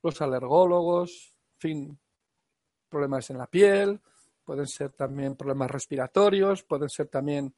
[0.00, 1.98] los alergólogos, en fin,
[2.88, 4.00] problemas en la piel,
[4.46, 7.52] pueden ser también problemas respiratorios, pueden ser también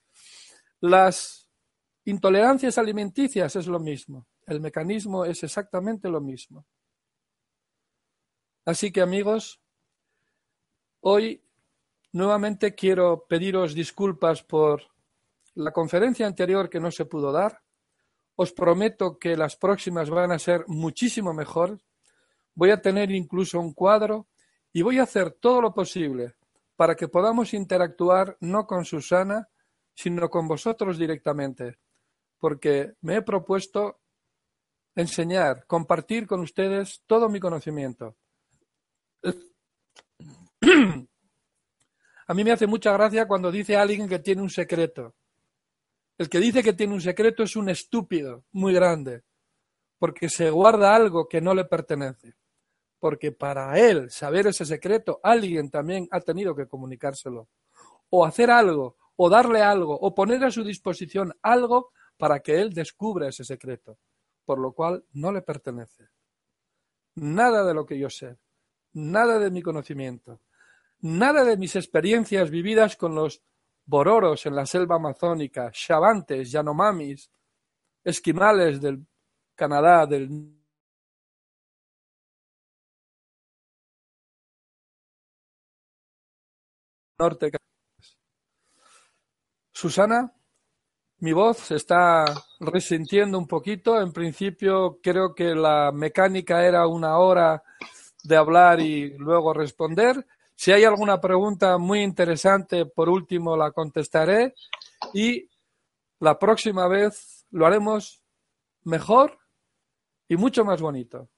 [0.81, 1.51] las
[2.07, 4.27] intolerancias alimenticias, es lo mismo.
[4.47, 6.65] El mecanismo es exactamente lo mismo.
[8.65, 9.61] Así que amigos,
[11.01, 11.45] hoy
[12.13, 14.83] nuevamente quiero pediros disculpas por
[15.55, 17.61] la conferencia anterior que no se pudo dar.
[18.35, 21.79] Os prometo que las próximas van a ser muchísimo mejor.
[22.55, 24.29] Voy a tener incluso un cuadro
[24.73, 26.38] y voy a hacer todo lo posible
[26.79, 29.49] para que podamos interactuar no con Susana,
[29.97, 31.77] sino con vosotros directamente,
[32.39, 33.99] porque me he propuesto
[34.95, 38.17] enseñar, compartir con ustedes todo mi conocimiento.
[42.29, 45.17] A mí me hace mucha gracia cuando dice alguien que tiene un secreto.
[46.17, 49.25] El que dice que tiene un secreto es un estúpido muy grande,
[49.99, 52.37] porque se guarda algo que no le pertenece
[52.99, 57.49] porque para él saber ese secreto, alguien también ha tenido que comunicárselo,
[58.11, 62.73] o hacer algo, o darle algo, o poner a su disposición algo para que él
[62.73, 63.99] descubra ese secreto,
[64.45, 66.09] por lo cual no le pertenece.
[67.17, 68.37] Nada de lo que yo sé,
[68.93, 70.41] nada de mi conocimiento,
[71.01, 73.43] nada de mis experiencias vividas con los
[73.85, 77.31] bororos en la selva amazónica, chavantes, yanomamis,
[78.05, 79.07] esquimales del
[79.55, 80.58] Canadá, del
[87.19, 87.51] norte.
[89.73, 90.33] Susana,
[91.19, 92.25] mi voz se está
[92.61, 94.01] resintiendo un poquito.
[94.01, 97.63] En principio creo que la mecánica era una hora
[98.23, 100.27] de hablar y luego responder.
[100.55, 104.55] Si hay alguna pregunta muy interesante, por último la contestaré
[105.13, 105.49] y
[106.21, 108.23] la próxima vez lo haremos
[108.85, 109.39] mejor
[110.29, 111.29] y mucho más bonito.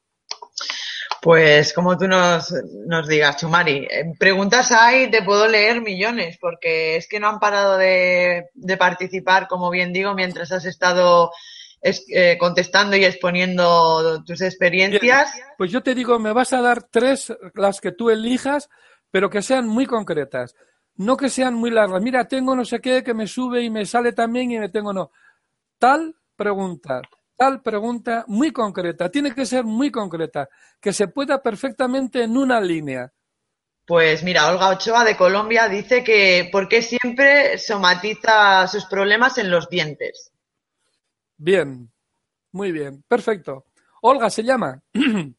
[1.22, 2.52] Pues como tú nos,
[2.87, 7.38] nos digas, Chumari, eh, preguntas hay, te puedo leer millones, porque es que no han
[7.38, 8.46] parado de,
[8.78, 11.30] participar, como bien digo, mientras has estado
[11.83, 15.30] eh, contestando y exponiendo tus experiencias.
[15.59, 18.70] pues yo te digo, me vas a dar tres, las que tú elijas,
[19.11, 20.54] pero que sean muy concretas.
[20.96, 22.02] No que sean muy largas.
[22.02, 24.92] Mira, tengo no sé qué que me sube y me sale también y me tengo
[24.92, 25.11] no.
[25.78, 27.02] Tal pregunta,
[27.40, 30.47] tal pregunta muy concreta, tiene que ser muy concreta,
[30.78, 33.11] que se pueda perfectamente en una línea.
[33.86, 39.51] Pues mira, Olga Ochoa de Colombia dice que ¿por qué siempre somatiza sus problemas en
[39.51, 40.30] los dientes?
[41.38, 41.91] Bien,
[42.53, 43.64] muy bien, perfecto.
[44.03, 44.78] Olga se llama.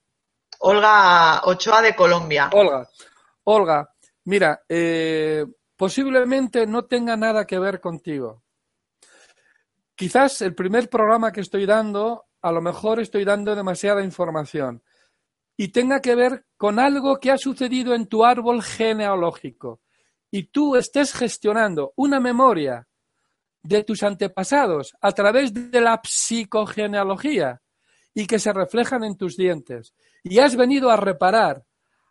[0.62, 2.50] Olga Ochoa de Colombia.
[2.52, 2.90] Olga,
[3.44, 3.94] Olga,
[4.24, 5.46] mira, eh,
[5.78, 8.42] posiblemente no tenga nada que ver contigo.
[10.02, 14.82] Quizás el primer programa que estoy dando, a lo mejor estoy dando demasiada información.
[15.56, 19.80] Y tenga que ver con algo que ha sucedido en tu árbol genealógico.
[20.32, 22.88] y tú estés gestionando una memoria
[23.62, 27.62] de tus antepasados a través de la psicogenealogía
[28.16, 29.94] y que se reflejan en tus dientes,
[30.24, 31.64] y has venido a reparar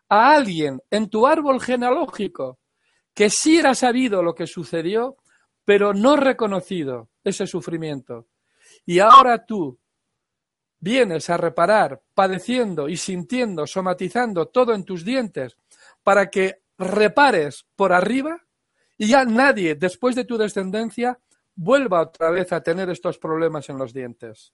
[0.09, 2.61] a alguien en tu árbol genealógico
[3.15, 5.17] que sí era sabido lo que sucedió,
[5.65, 8.29] pero no reconocido ese sufrimiento.
[8.87, 9.79] Y ahora tú
[10.79, 15.57] vienes a reparar, padeciendo y sintiendo, somatizando todo en tus dientes,
[16.03, 18.43] para que repares por arriba
[18.97, 21.19] y ya nadie, después de tu descendencia,
[21.55, 24.53] vuelva otra vez a tener estos problemas en los dientes.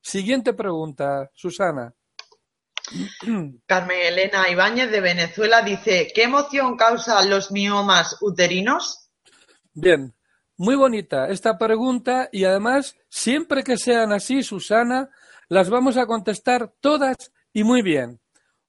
[0.00, 1.94] Siguiente pregunta, Susana.
[3.66, 9.10] Carmen Elena Ibáñez de Venezuela dice, ¿qué emoción causan los miomas uterinos?
[9.72, 10.14] Bien,
[10.62, 15.10] muy bonita esta pregunta y además, siempre que sean así, Susana,
[15.48, 18.20] las vamos a contestar todas y muy bien.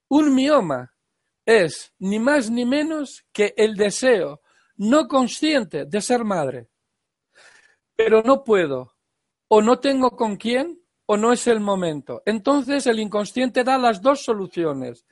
[0.07, 0.95] Un mioma
[1.45, 4.41] es ni más ni menos que el deseo
[4.75, 6.67] no consciente de ser madre.
[7.95, 8.95] Pero no puedo,
[9.47, 12.23] o no tengo con quién, o no es el momento.
[12.25, 15.05] Entonces el inconsciente da las dos soluciones.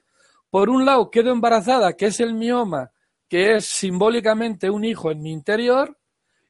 [0.49, 2.91] Por un lado, quedo embarazada, que es el mioma,
[3.29, 6.01] que es simbólicamente un hijo en mi interior,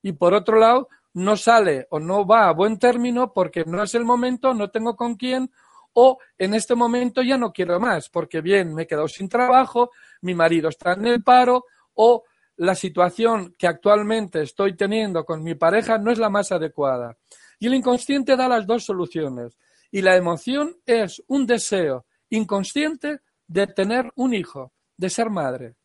[0.01, 3.95] y por otro lado, no sale o no va a buen término porque no es
[3.95, 5.51] el momento, no tengo con quién,
[5.93, 9.91] o en este momento ya no quiero más, porque bien, me he quedado sin trabajo,
[10.21, 12.23] mi marido está en el paro, o
[12.57, 17.17] la situación que actualmente estoy teniendo con mi pareja no es la más adecuada.
[17.59, 19.57] Y el inconsciente da las dos soluciones.
[19.91, 25.75] Y la emoción es un deseo inconsciente de tener un hijo, de ser madre.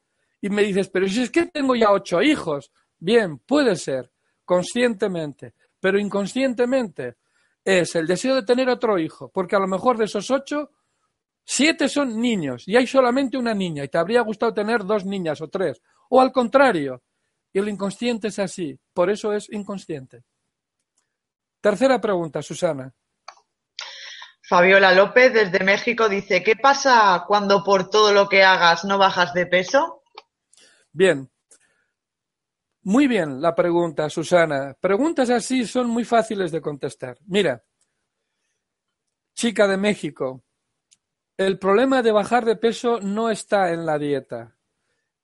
[0.40, 4.10] Y me dices, pero si es que tengo ya ocho hijos, bien, puede ser,
[4.44, 7.16] conscientemente, pero inconscientemente
[7.64, 10.70] es el deseo de tener otro hijo, porque a lo mejor de esos ocho,
[11.44, 15.40] siete son niños y hay solamente una niña y te habría gustado tener dos niñas
[15.40, 17.02] o tres, o al contrario,
[17.52, 20.22] y el inconsciente es así, por eso es inconsciente.
[21.60, 22.94] Tercera pregunta, Susana.
[24.48, 29.34] Fabiola López desde México dice, ¿qué pasa cuando por todo lo que hagas no bajas
[29.34, 30.04] de peso?
[30.92, 31.28] Bien.
[32.86, 34.76] Muy bien la pregunta, Susana.
[34.80, 37.18] Preguntas así son muy fáciles de contestar.
[37.26, 37.64] Mira,
[39.34, 40.44] chica de México,
[41.36, 44.56] el problema de bajar de peso no está en la dieta.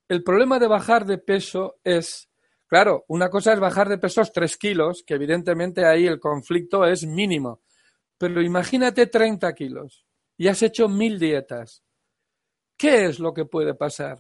[0.09, 2.29] El problema de bajar de peso es
[2.67, 7.07] Claro, una cosa es bajar de pesos tres kilos, que evidentemente ahí el conflicto es
[7.07, 7.61] mínimo.
[8.19, 10.05] Pero imagínate 30 kilos
[10.37, 11.85] y has hecho mil dietas.
[12.77, 14.19] ¿Qué es lo que puede pasar?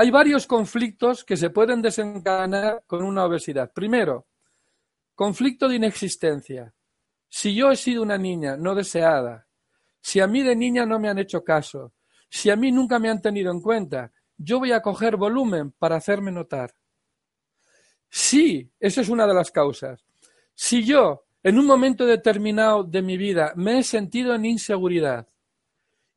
[0.00, 3.70] Hay varios conflictos que se pueden desencadenar con una obesidad.
[3.70, 4.28] Primero,
[5.14, 6.72] conflicto de inexistencia.
[7.28, 9.46] Si yo he sido una niña no deseada,
[10.00, 11.92] si a mí de niña no me han hecho caso,
[12.30, 15.96] si a mí nunca me han tenido en cuenta, yo voy a coger volumen para
[15.96, 16.74] hacerme notar.
[18.08, 20.02] Sí, esa es una de las causas.
[20.54, 25.28] Si yo, en un momento determinado de mi vida, me he sentido en inseguridad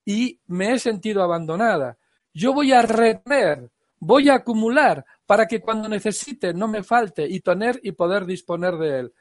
[0.06, 1.98] y me he sentido abandonada,
[2.34, 7.40] yo voy a retener, voy a acumular para que cuando necesite no me falte y
[7.40, 9.14] tener y poder disponer de él.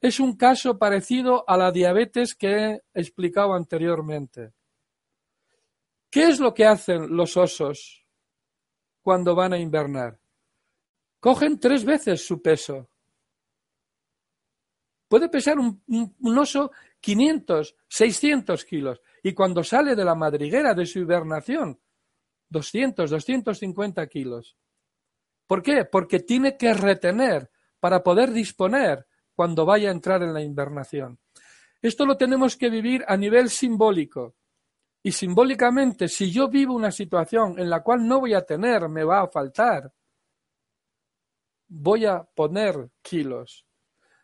[0.00, 4.52] Es un caso parecido a la diabetes que he explicado anteriormente.
[6.10, 8.06] ¿Qué es lo que hacen los osos
[9.02, 10.18] cuando van a invernar?
[11.22, 12.90] cogen tres veces su peso.
[15.06, 15.80] Puede pesar un,
[16.36, 21.78] oso 500, 600 kilos y cuando sale de la madriguera de su hibernación,
[22.52, 24.56] 200, 250 kilos.
[25.46, 25.84] ¿Por qué?
[25.84, 27.50] Porque tiene que retener
[27.80, 31.18] para poder disponer cuando vaya a entrar en la invernación.
[31.80, 34.36] Esto lo tenemos que vivir a nivel simbólico.
[35.02, 39.02] Y simbólicamente, si yo vivo una situación en la cual no voy a tener, me
[39.02, 39.92] va a faltar,
[41.66, 43.66] voy a poner kilos.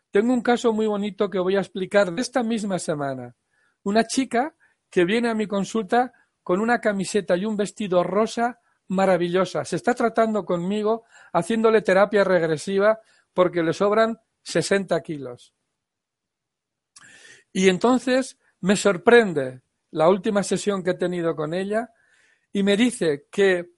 [0.09, 3.35] Tengo un caso muy bonito que voy a explicar de esta misma semana.
[3.83, 4.55] Una chica
[4.89, 6.13] que viene a mi consulta
[6.49, 9.63] con una camiseta y un vestido rosa maravillosa.
[9.65, 12.99] Se está tratando conmigo haciéndole terapia regresiva
[13.35, 15.53] porque le sobran 60 kilos.
[17.53, 21.93] Y entonces me sorprende la última sesión que he tenido con ella
[22.51, 23.69] y me dice que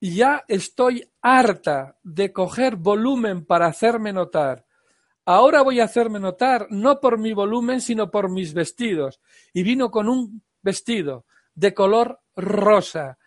[0.00, 4.66] ya estoy harta de coger volumen para hacerme notar.
[5.24, 9.20] Ahora voy a hacerme notar no por mi volumen, sino por mis vestidos.
[9.52, 13.18] Y vino con un vestido de color rosa,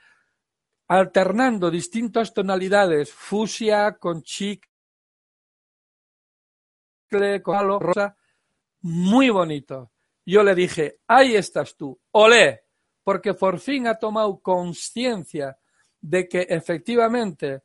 [0.88, 4.68] alternando distintas tonalidades, fusia con chicle,
[7.42, 8.18] con rosa,
[8.82, 9.92] muy bonito.
[10.26, 12.64] Yo le dije, ahí estás tú, olé,
[13.04, 15.58] porque por fin ha tomado conciencia
[16.02, 17.64] de que efectivamente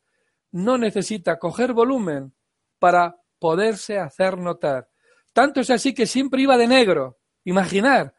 [0.51, 2.33] no necesita coger volumen
[2.79, 4.89] para poderse hacer notar.
[5.33, 7.19] Tanto es así que siempre iba de negro.
[7.43, 8.13] Imaginar.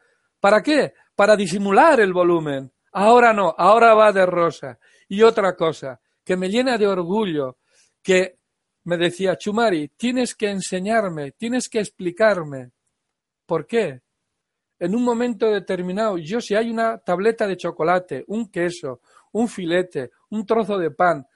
[0.45, 0.93] ¿Para qué?
[1.15, 2.71] Para disimular el volumen.
[2.93, 4.79] Ahora no, ahora va de rosa.
[5.09, 7.57] Y otra cosa, que me llena de orgullo,
[8.03, 8.41] que
[8.83, 12.73] me decía, Chumari, tienes que enseñarme, tienes que explicarme.
[13.47, 14.03] ¿Por qué?
[14.79, 19.01] En un momento determinado, yo si hay una tableta de chocolate, un queso,
[19.33, 21.27] un filete, un trozo de pan,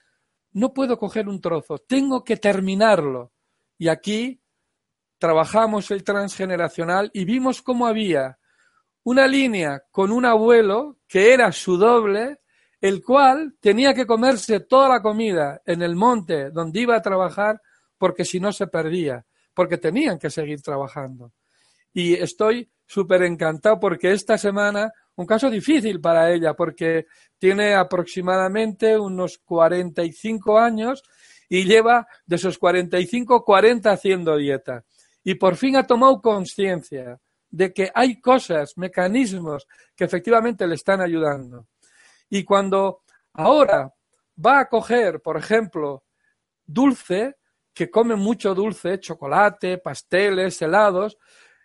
[0.53, 3.33] no puedo coger un trozo, tengo que terminarlo.
[3.79, 4.39] Y aquí
[5.17, 8.38] trabajamos el transgeneracional y vimos cómo había
[9.09, 12.41] una línea con un abuelo que era su doble,
[12.79, 17.59] el cual tenía que comerse toda la comida en el monte donde iba a trabajar
[17.97, 21.33] porque si no se perdía, porque tenían que seguir trabajando.
[21.91, 27.07] Y estoy súper encantado porque esta semana, un caso difícil para ella, porque
[27.39, 31.03] tiene aproximadamente unos 45 años
[31.49, 34.85] y lleva de esos 45, 40 haciendo dieta.
[35.25, 37.19] Y por fin ha tomado conciencia
[37.51, 41.67] de que hay cosas, mecanismos que efectivamente le están ayudando.
[42.29, 43.93] Y cuando ahora
[44.45, 46.05] va a coger, por ejemplo,
[46.65, 47.37] dulce,
[47.73, 51.17] que come mucho dulce, chocolate, pasteles, helados,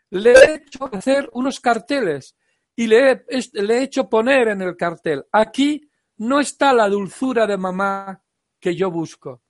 [0.10, 2.36] le he hecho hacer unos carteles
[2.76, 7.48] y le he, le he hecho poner en el cartel, aquí no está la dulzura
[7.48, 8.24] de mamá
[8.60, 9.42] que yo busco.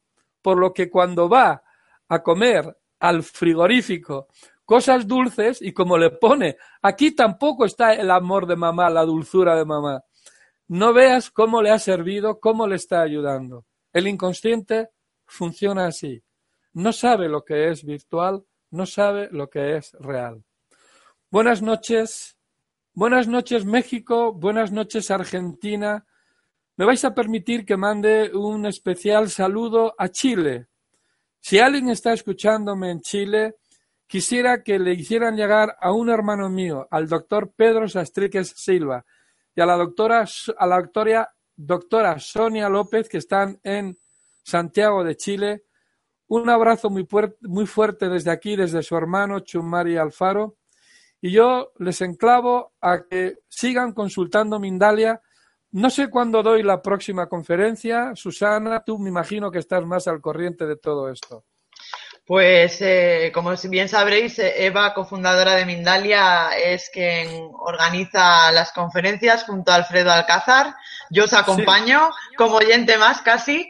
[0.41, 1.63] Por lo que cuando va
[2.07, 4.27] a comer al frigorífico
[4.73, 9.55] cosas dulces y como le pone, aquí tampoco está el amor de mamá, la dulzura
[9.55, 10.03] de mamá.
[10.67, 13.67] No veas cómo le ha servido, cómo le está ayudando.
[13.91, 14.89] El inconsciente
[15.27, 16.23] funciona así.
[16.71, 20.43] No sabe lo que es virtual, no sabe lo que es real.
[21.29, 22.35] Buenas noches.
[22.95, 26.03] Buenas noches México, buenas noches Argentina.
[26.77, 30.65] Me vais a permitir que mande un especial saludo a Chile.
[31.39, 33.57] Si alguien está escuchándome en Chile,
[34.13, 39.03] quisiera que le hicieran llegar a un hermano mío, al doctor Pedro Sastriques Silva,
[39.55, 40.23] y a la doctora,
[40.55, 43.97] a la doctora, doctora Sonia López, que están en
[44.43, 45.63] Santiago de Chile,
[46.27, 47.07] un abrazo muy,
[47.41, 50.57] muy fuerte desde aquí, desde su hermano Chumari Alfaro,
[51.19, 55.23] y yo les enclavo a que sigan consultando Mindalia.
[55.71, 58.11] No sé cuándo doy la próxima conferencia.
[58.13, 61.45] Susana, tú me imagino que estás más al corriente de todo esto.
[62.25, 69.71] Pues, eh, como bien sabréis, Eva, cofundadora de Mindalia, es quien organiza las conferencias junto
[69.71, 70.73] a Alfredo Alcázar.
[71.09, 73.69] Yo os acompaño como oyente más casi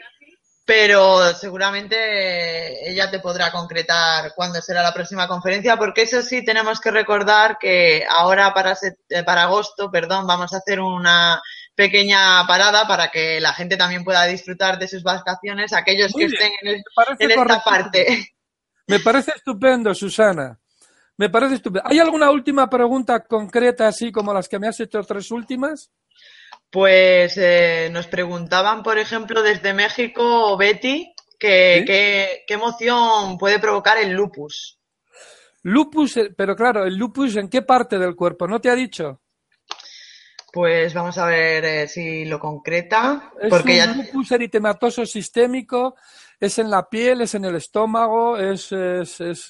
[0.66, 6.80] pero seguramente ella te podrá concretar cuándo será la próxima conferencia, porque eso sí tenemos
[6.80, 11.42] que recordar que ahora para, eh, para agosto, perdón, vamos a hacer una
[11.76, 16.52] pequeña parada para que la gente también pueda disfrutar de sus vacaciones, aquellos que estén
[16.62, 16.84] en,
[17.20, 18.33] esta parte.
[18.88, 20.60] Me parece estupendo, Susana.
[21.18, 21.88] Me parece estupendo.
[21.90, 25.92] ¿Hay alguna última pregunta concreta, así como las que me has hecho tres últimas?
[26.70, 31.84] Pues eh, nos preguntaban, por ejemplo, desde México, Betty, que,
[32.48, 34.80] qué emoción puede provocar el lupus.
[35.64, 39.22] Lupus, eh, pero claro, el lupus en qué parte del cuerpo, ¿no te ha dicho?
[40.52, 43.32] Pues vamos a ver eh, si lo concreta.
[43.42, 45.96] Es porque un lupus eritematoso sistémico,
[46.40, 48.72] es en la piel, es en el estómago, es...
[48.72, 49.50] es, es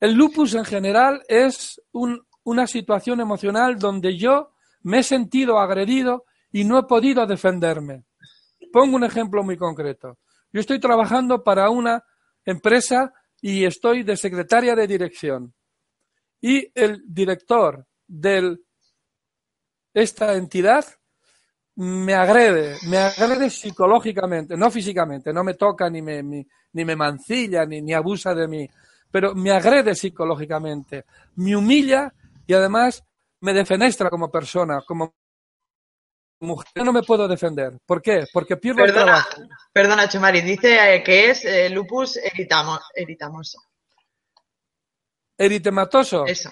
[0.00, 6.24] El lupus en general es un, una situación emocional donde yo me he sentido agredido
[6.52, 8.04] y no he podido defenderme.
[8.72, 10.18] Pongo un ejemplo muy concreto.
[10.52, 12.04] Yo estoy trabajando para una
[12.44, 15.54] empresa y estoy de secretaria de dirección.
[16.40, 18.58] Y el director de
[19.92, 20.84] esta entidad
[21.76, 27.66] me agrede, me agrede psicológicamente, no físicamente, no me toca ni me, ni, me mancilla
[27.66, 28.68] ni, ni abusa de mí,
[29.10, 31.04] pero me agrede psicológicamente,
[31.36, 32.12] me humilla
[32.46, 33.04] y además
[33.40, 35.14] me defenestra como persona, como
[36.40, 36.84] mujer.
[36.84, 37.78] no me puedo defender.
[37.84, 38.26] ¿Por qué?
[38.32, 39.54] Porque pierdo perdona, el trabajo.
[39.72, 43.58] Perdona, Chumari, dice eh, que es eh, lupus eritematoso.
[45.36, 46.24] Eritematoso.
[46.26, 46.50] Eso.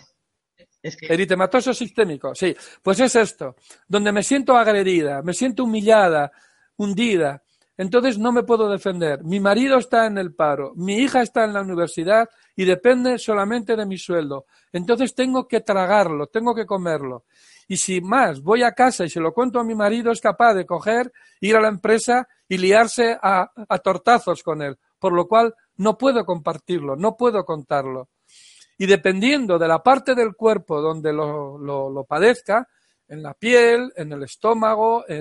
[0.84, 2.54] Eritematoso sistémico, sí.
[2.82, 3.56] Pues es esto,
[3.88, 6.30] donde me siento agredida, me siento humillada,
[6.76, 7.42] hundida,
[7.76, 9.24] entonces no me puedo defender.
[9.24, 13.74] Mi marido está en el paro, mi hija está en la universidad y depende solamente
[13.74, 14.46] de mi sueldo.
[14.72, 17.24] Entonces tengo que tragarlo, tengo que comerlo.
[17.66, 20.54] Y si más voy a casa y se lo cuento a mi marido, es capaz
[20.54, 21.10] de coger,
[21.40, 23.50] ir a la empresa y liarse a,
[23.82, 24.78] tortazos con él.
[24.98, 28.08] Por lo cual no puedo compartirlo, no puedo contarlo.
[28.78, 32.68] Y dependiendo de la parte del cuerpo donde lo, lo padezca,
[33.08, 35.18] en la piel, en el estómago, eh,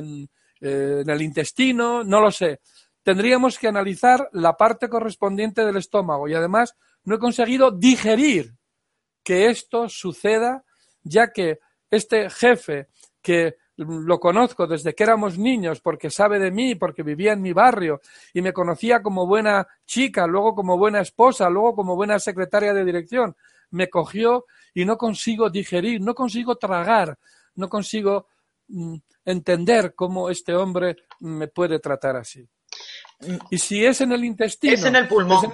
[0.60, 2.62] en el intestino, no lo sé.
[3.04, 8.56] tendríamos que analizar la parte correspondiente del estómago y además no he conseguido digerir
[9.24, 10.64] que esto suceda,
[11.04, 11.60] ya que
[11.92, 12.88] este jefe
[13.22, 17.54] que lo conozco desde que éramos niños porque sabe de mí, porque vivía en mi
[17.54, 18.02] barrio
[18.34, 22.86] y me conocía como buena chica, luego como buena esposa, luego como buena secretaria de
[22.86, 23.36] dirección,
[23.72, 27.18] me cogió y no consigo digerir, no consigo tragar,
[27.56, 28.28] no consigo
[28.68, 28.96] mm,
[29.26, 32.48] entender cómo este hombre me puede tratar así.
[33.50, 34.74] Y si es en el intestino.
[34.74, 35.52] Es en el pulmón.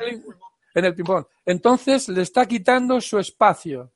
[0.74, 1.28] en el pulmón.
[1.46, 3.92] Entonces le está quitando su espacio.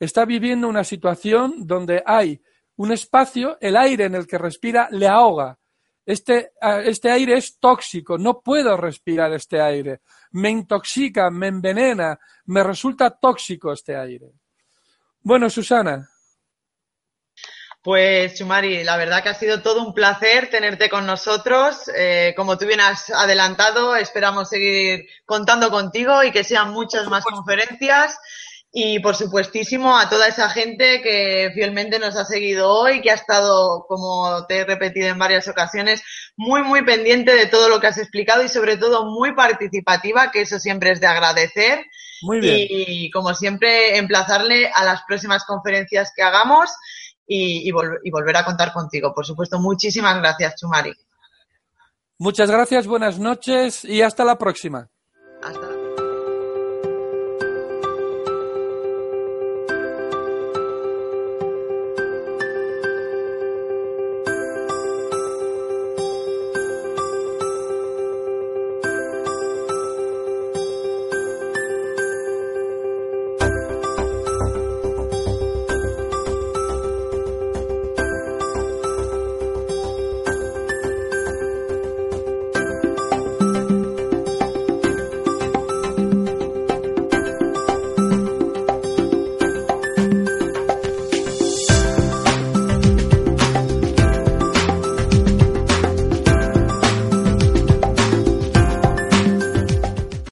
[0.00, 2.40] Está viviendo una situación donde hay
[2.78, 5.58] un espacio, el aire en el que respira le ahoga.
[6.06, 6.52] Este,
[6.84, 10.00] este, aire es tóxico, no puedo respirar este aire.
[10.30, 14.32] Me intoxica, me envenena, me resulta tóxico este aire.
[15.20, 16.08] Bueno, Susana.
[17.82, 21.90] Pues Chumari, la verdad que ha sido todo un placer tenerte con nosotros.
[21.96, 27.24] Eh, como tú bien has adelantado, esperamos seguir contando contigo y que sean muchas más
[27.24, 28.18] conferencias.
[28.70, 33.14] Y por supuestísimo a toda esa gente que fielmente nos ha seguido hoy, que ha
[33.14, 36.02] estado, como te he repetido en varias ocasiones,
[36.36, 40.42] muy, muy pendiente de todo lo que has explicado y sobre todo muy participativa, que
[40.42, 41.84] eso siempre es de agradecer.
[42.22, 42.66] Muy bien.
[42.68, 46.70] Y como siempre, emplazarle a las próximas conferencias que hagamos
[47.26, 49.14] y, y volver a contar contigo.
[49.14, 50.92] Por supuesto, muchísimas gracias, Chumari.
[52.20, 54.90] Muchas gracias, buenas noches y hasta la próxima.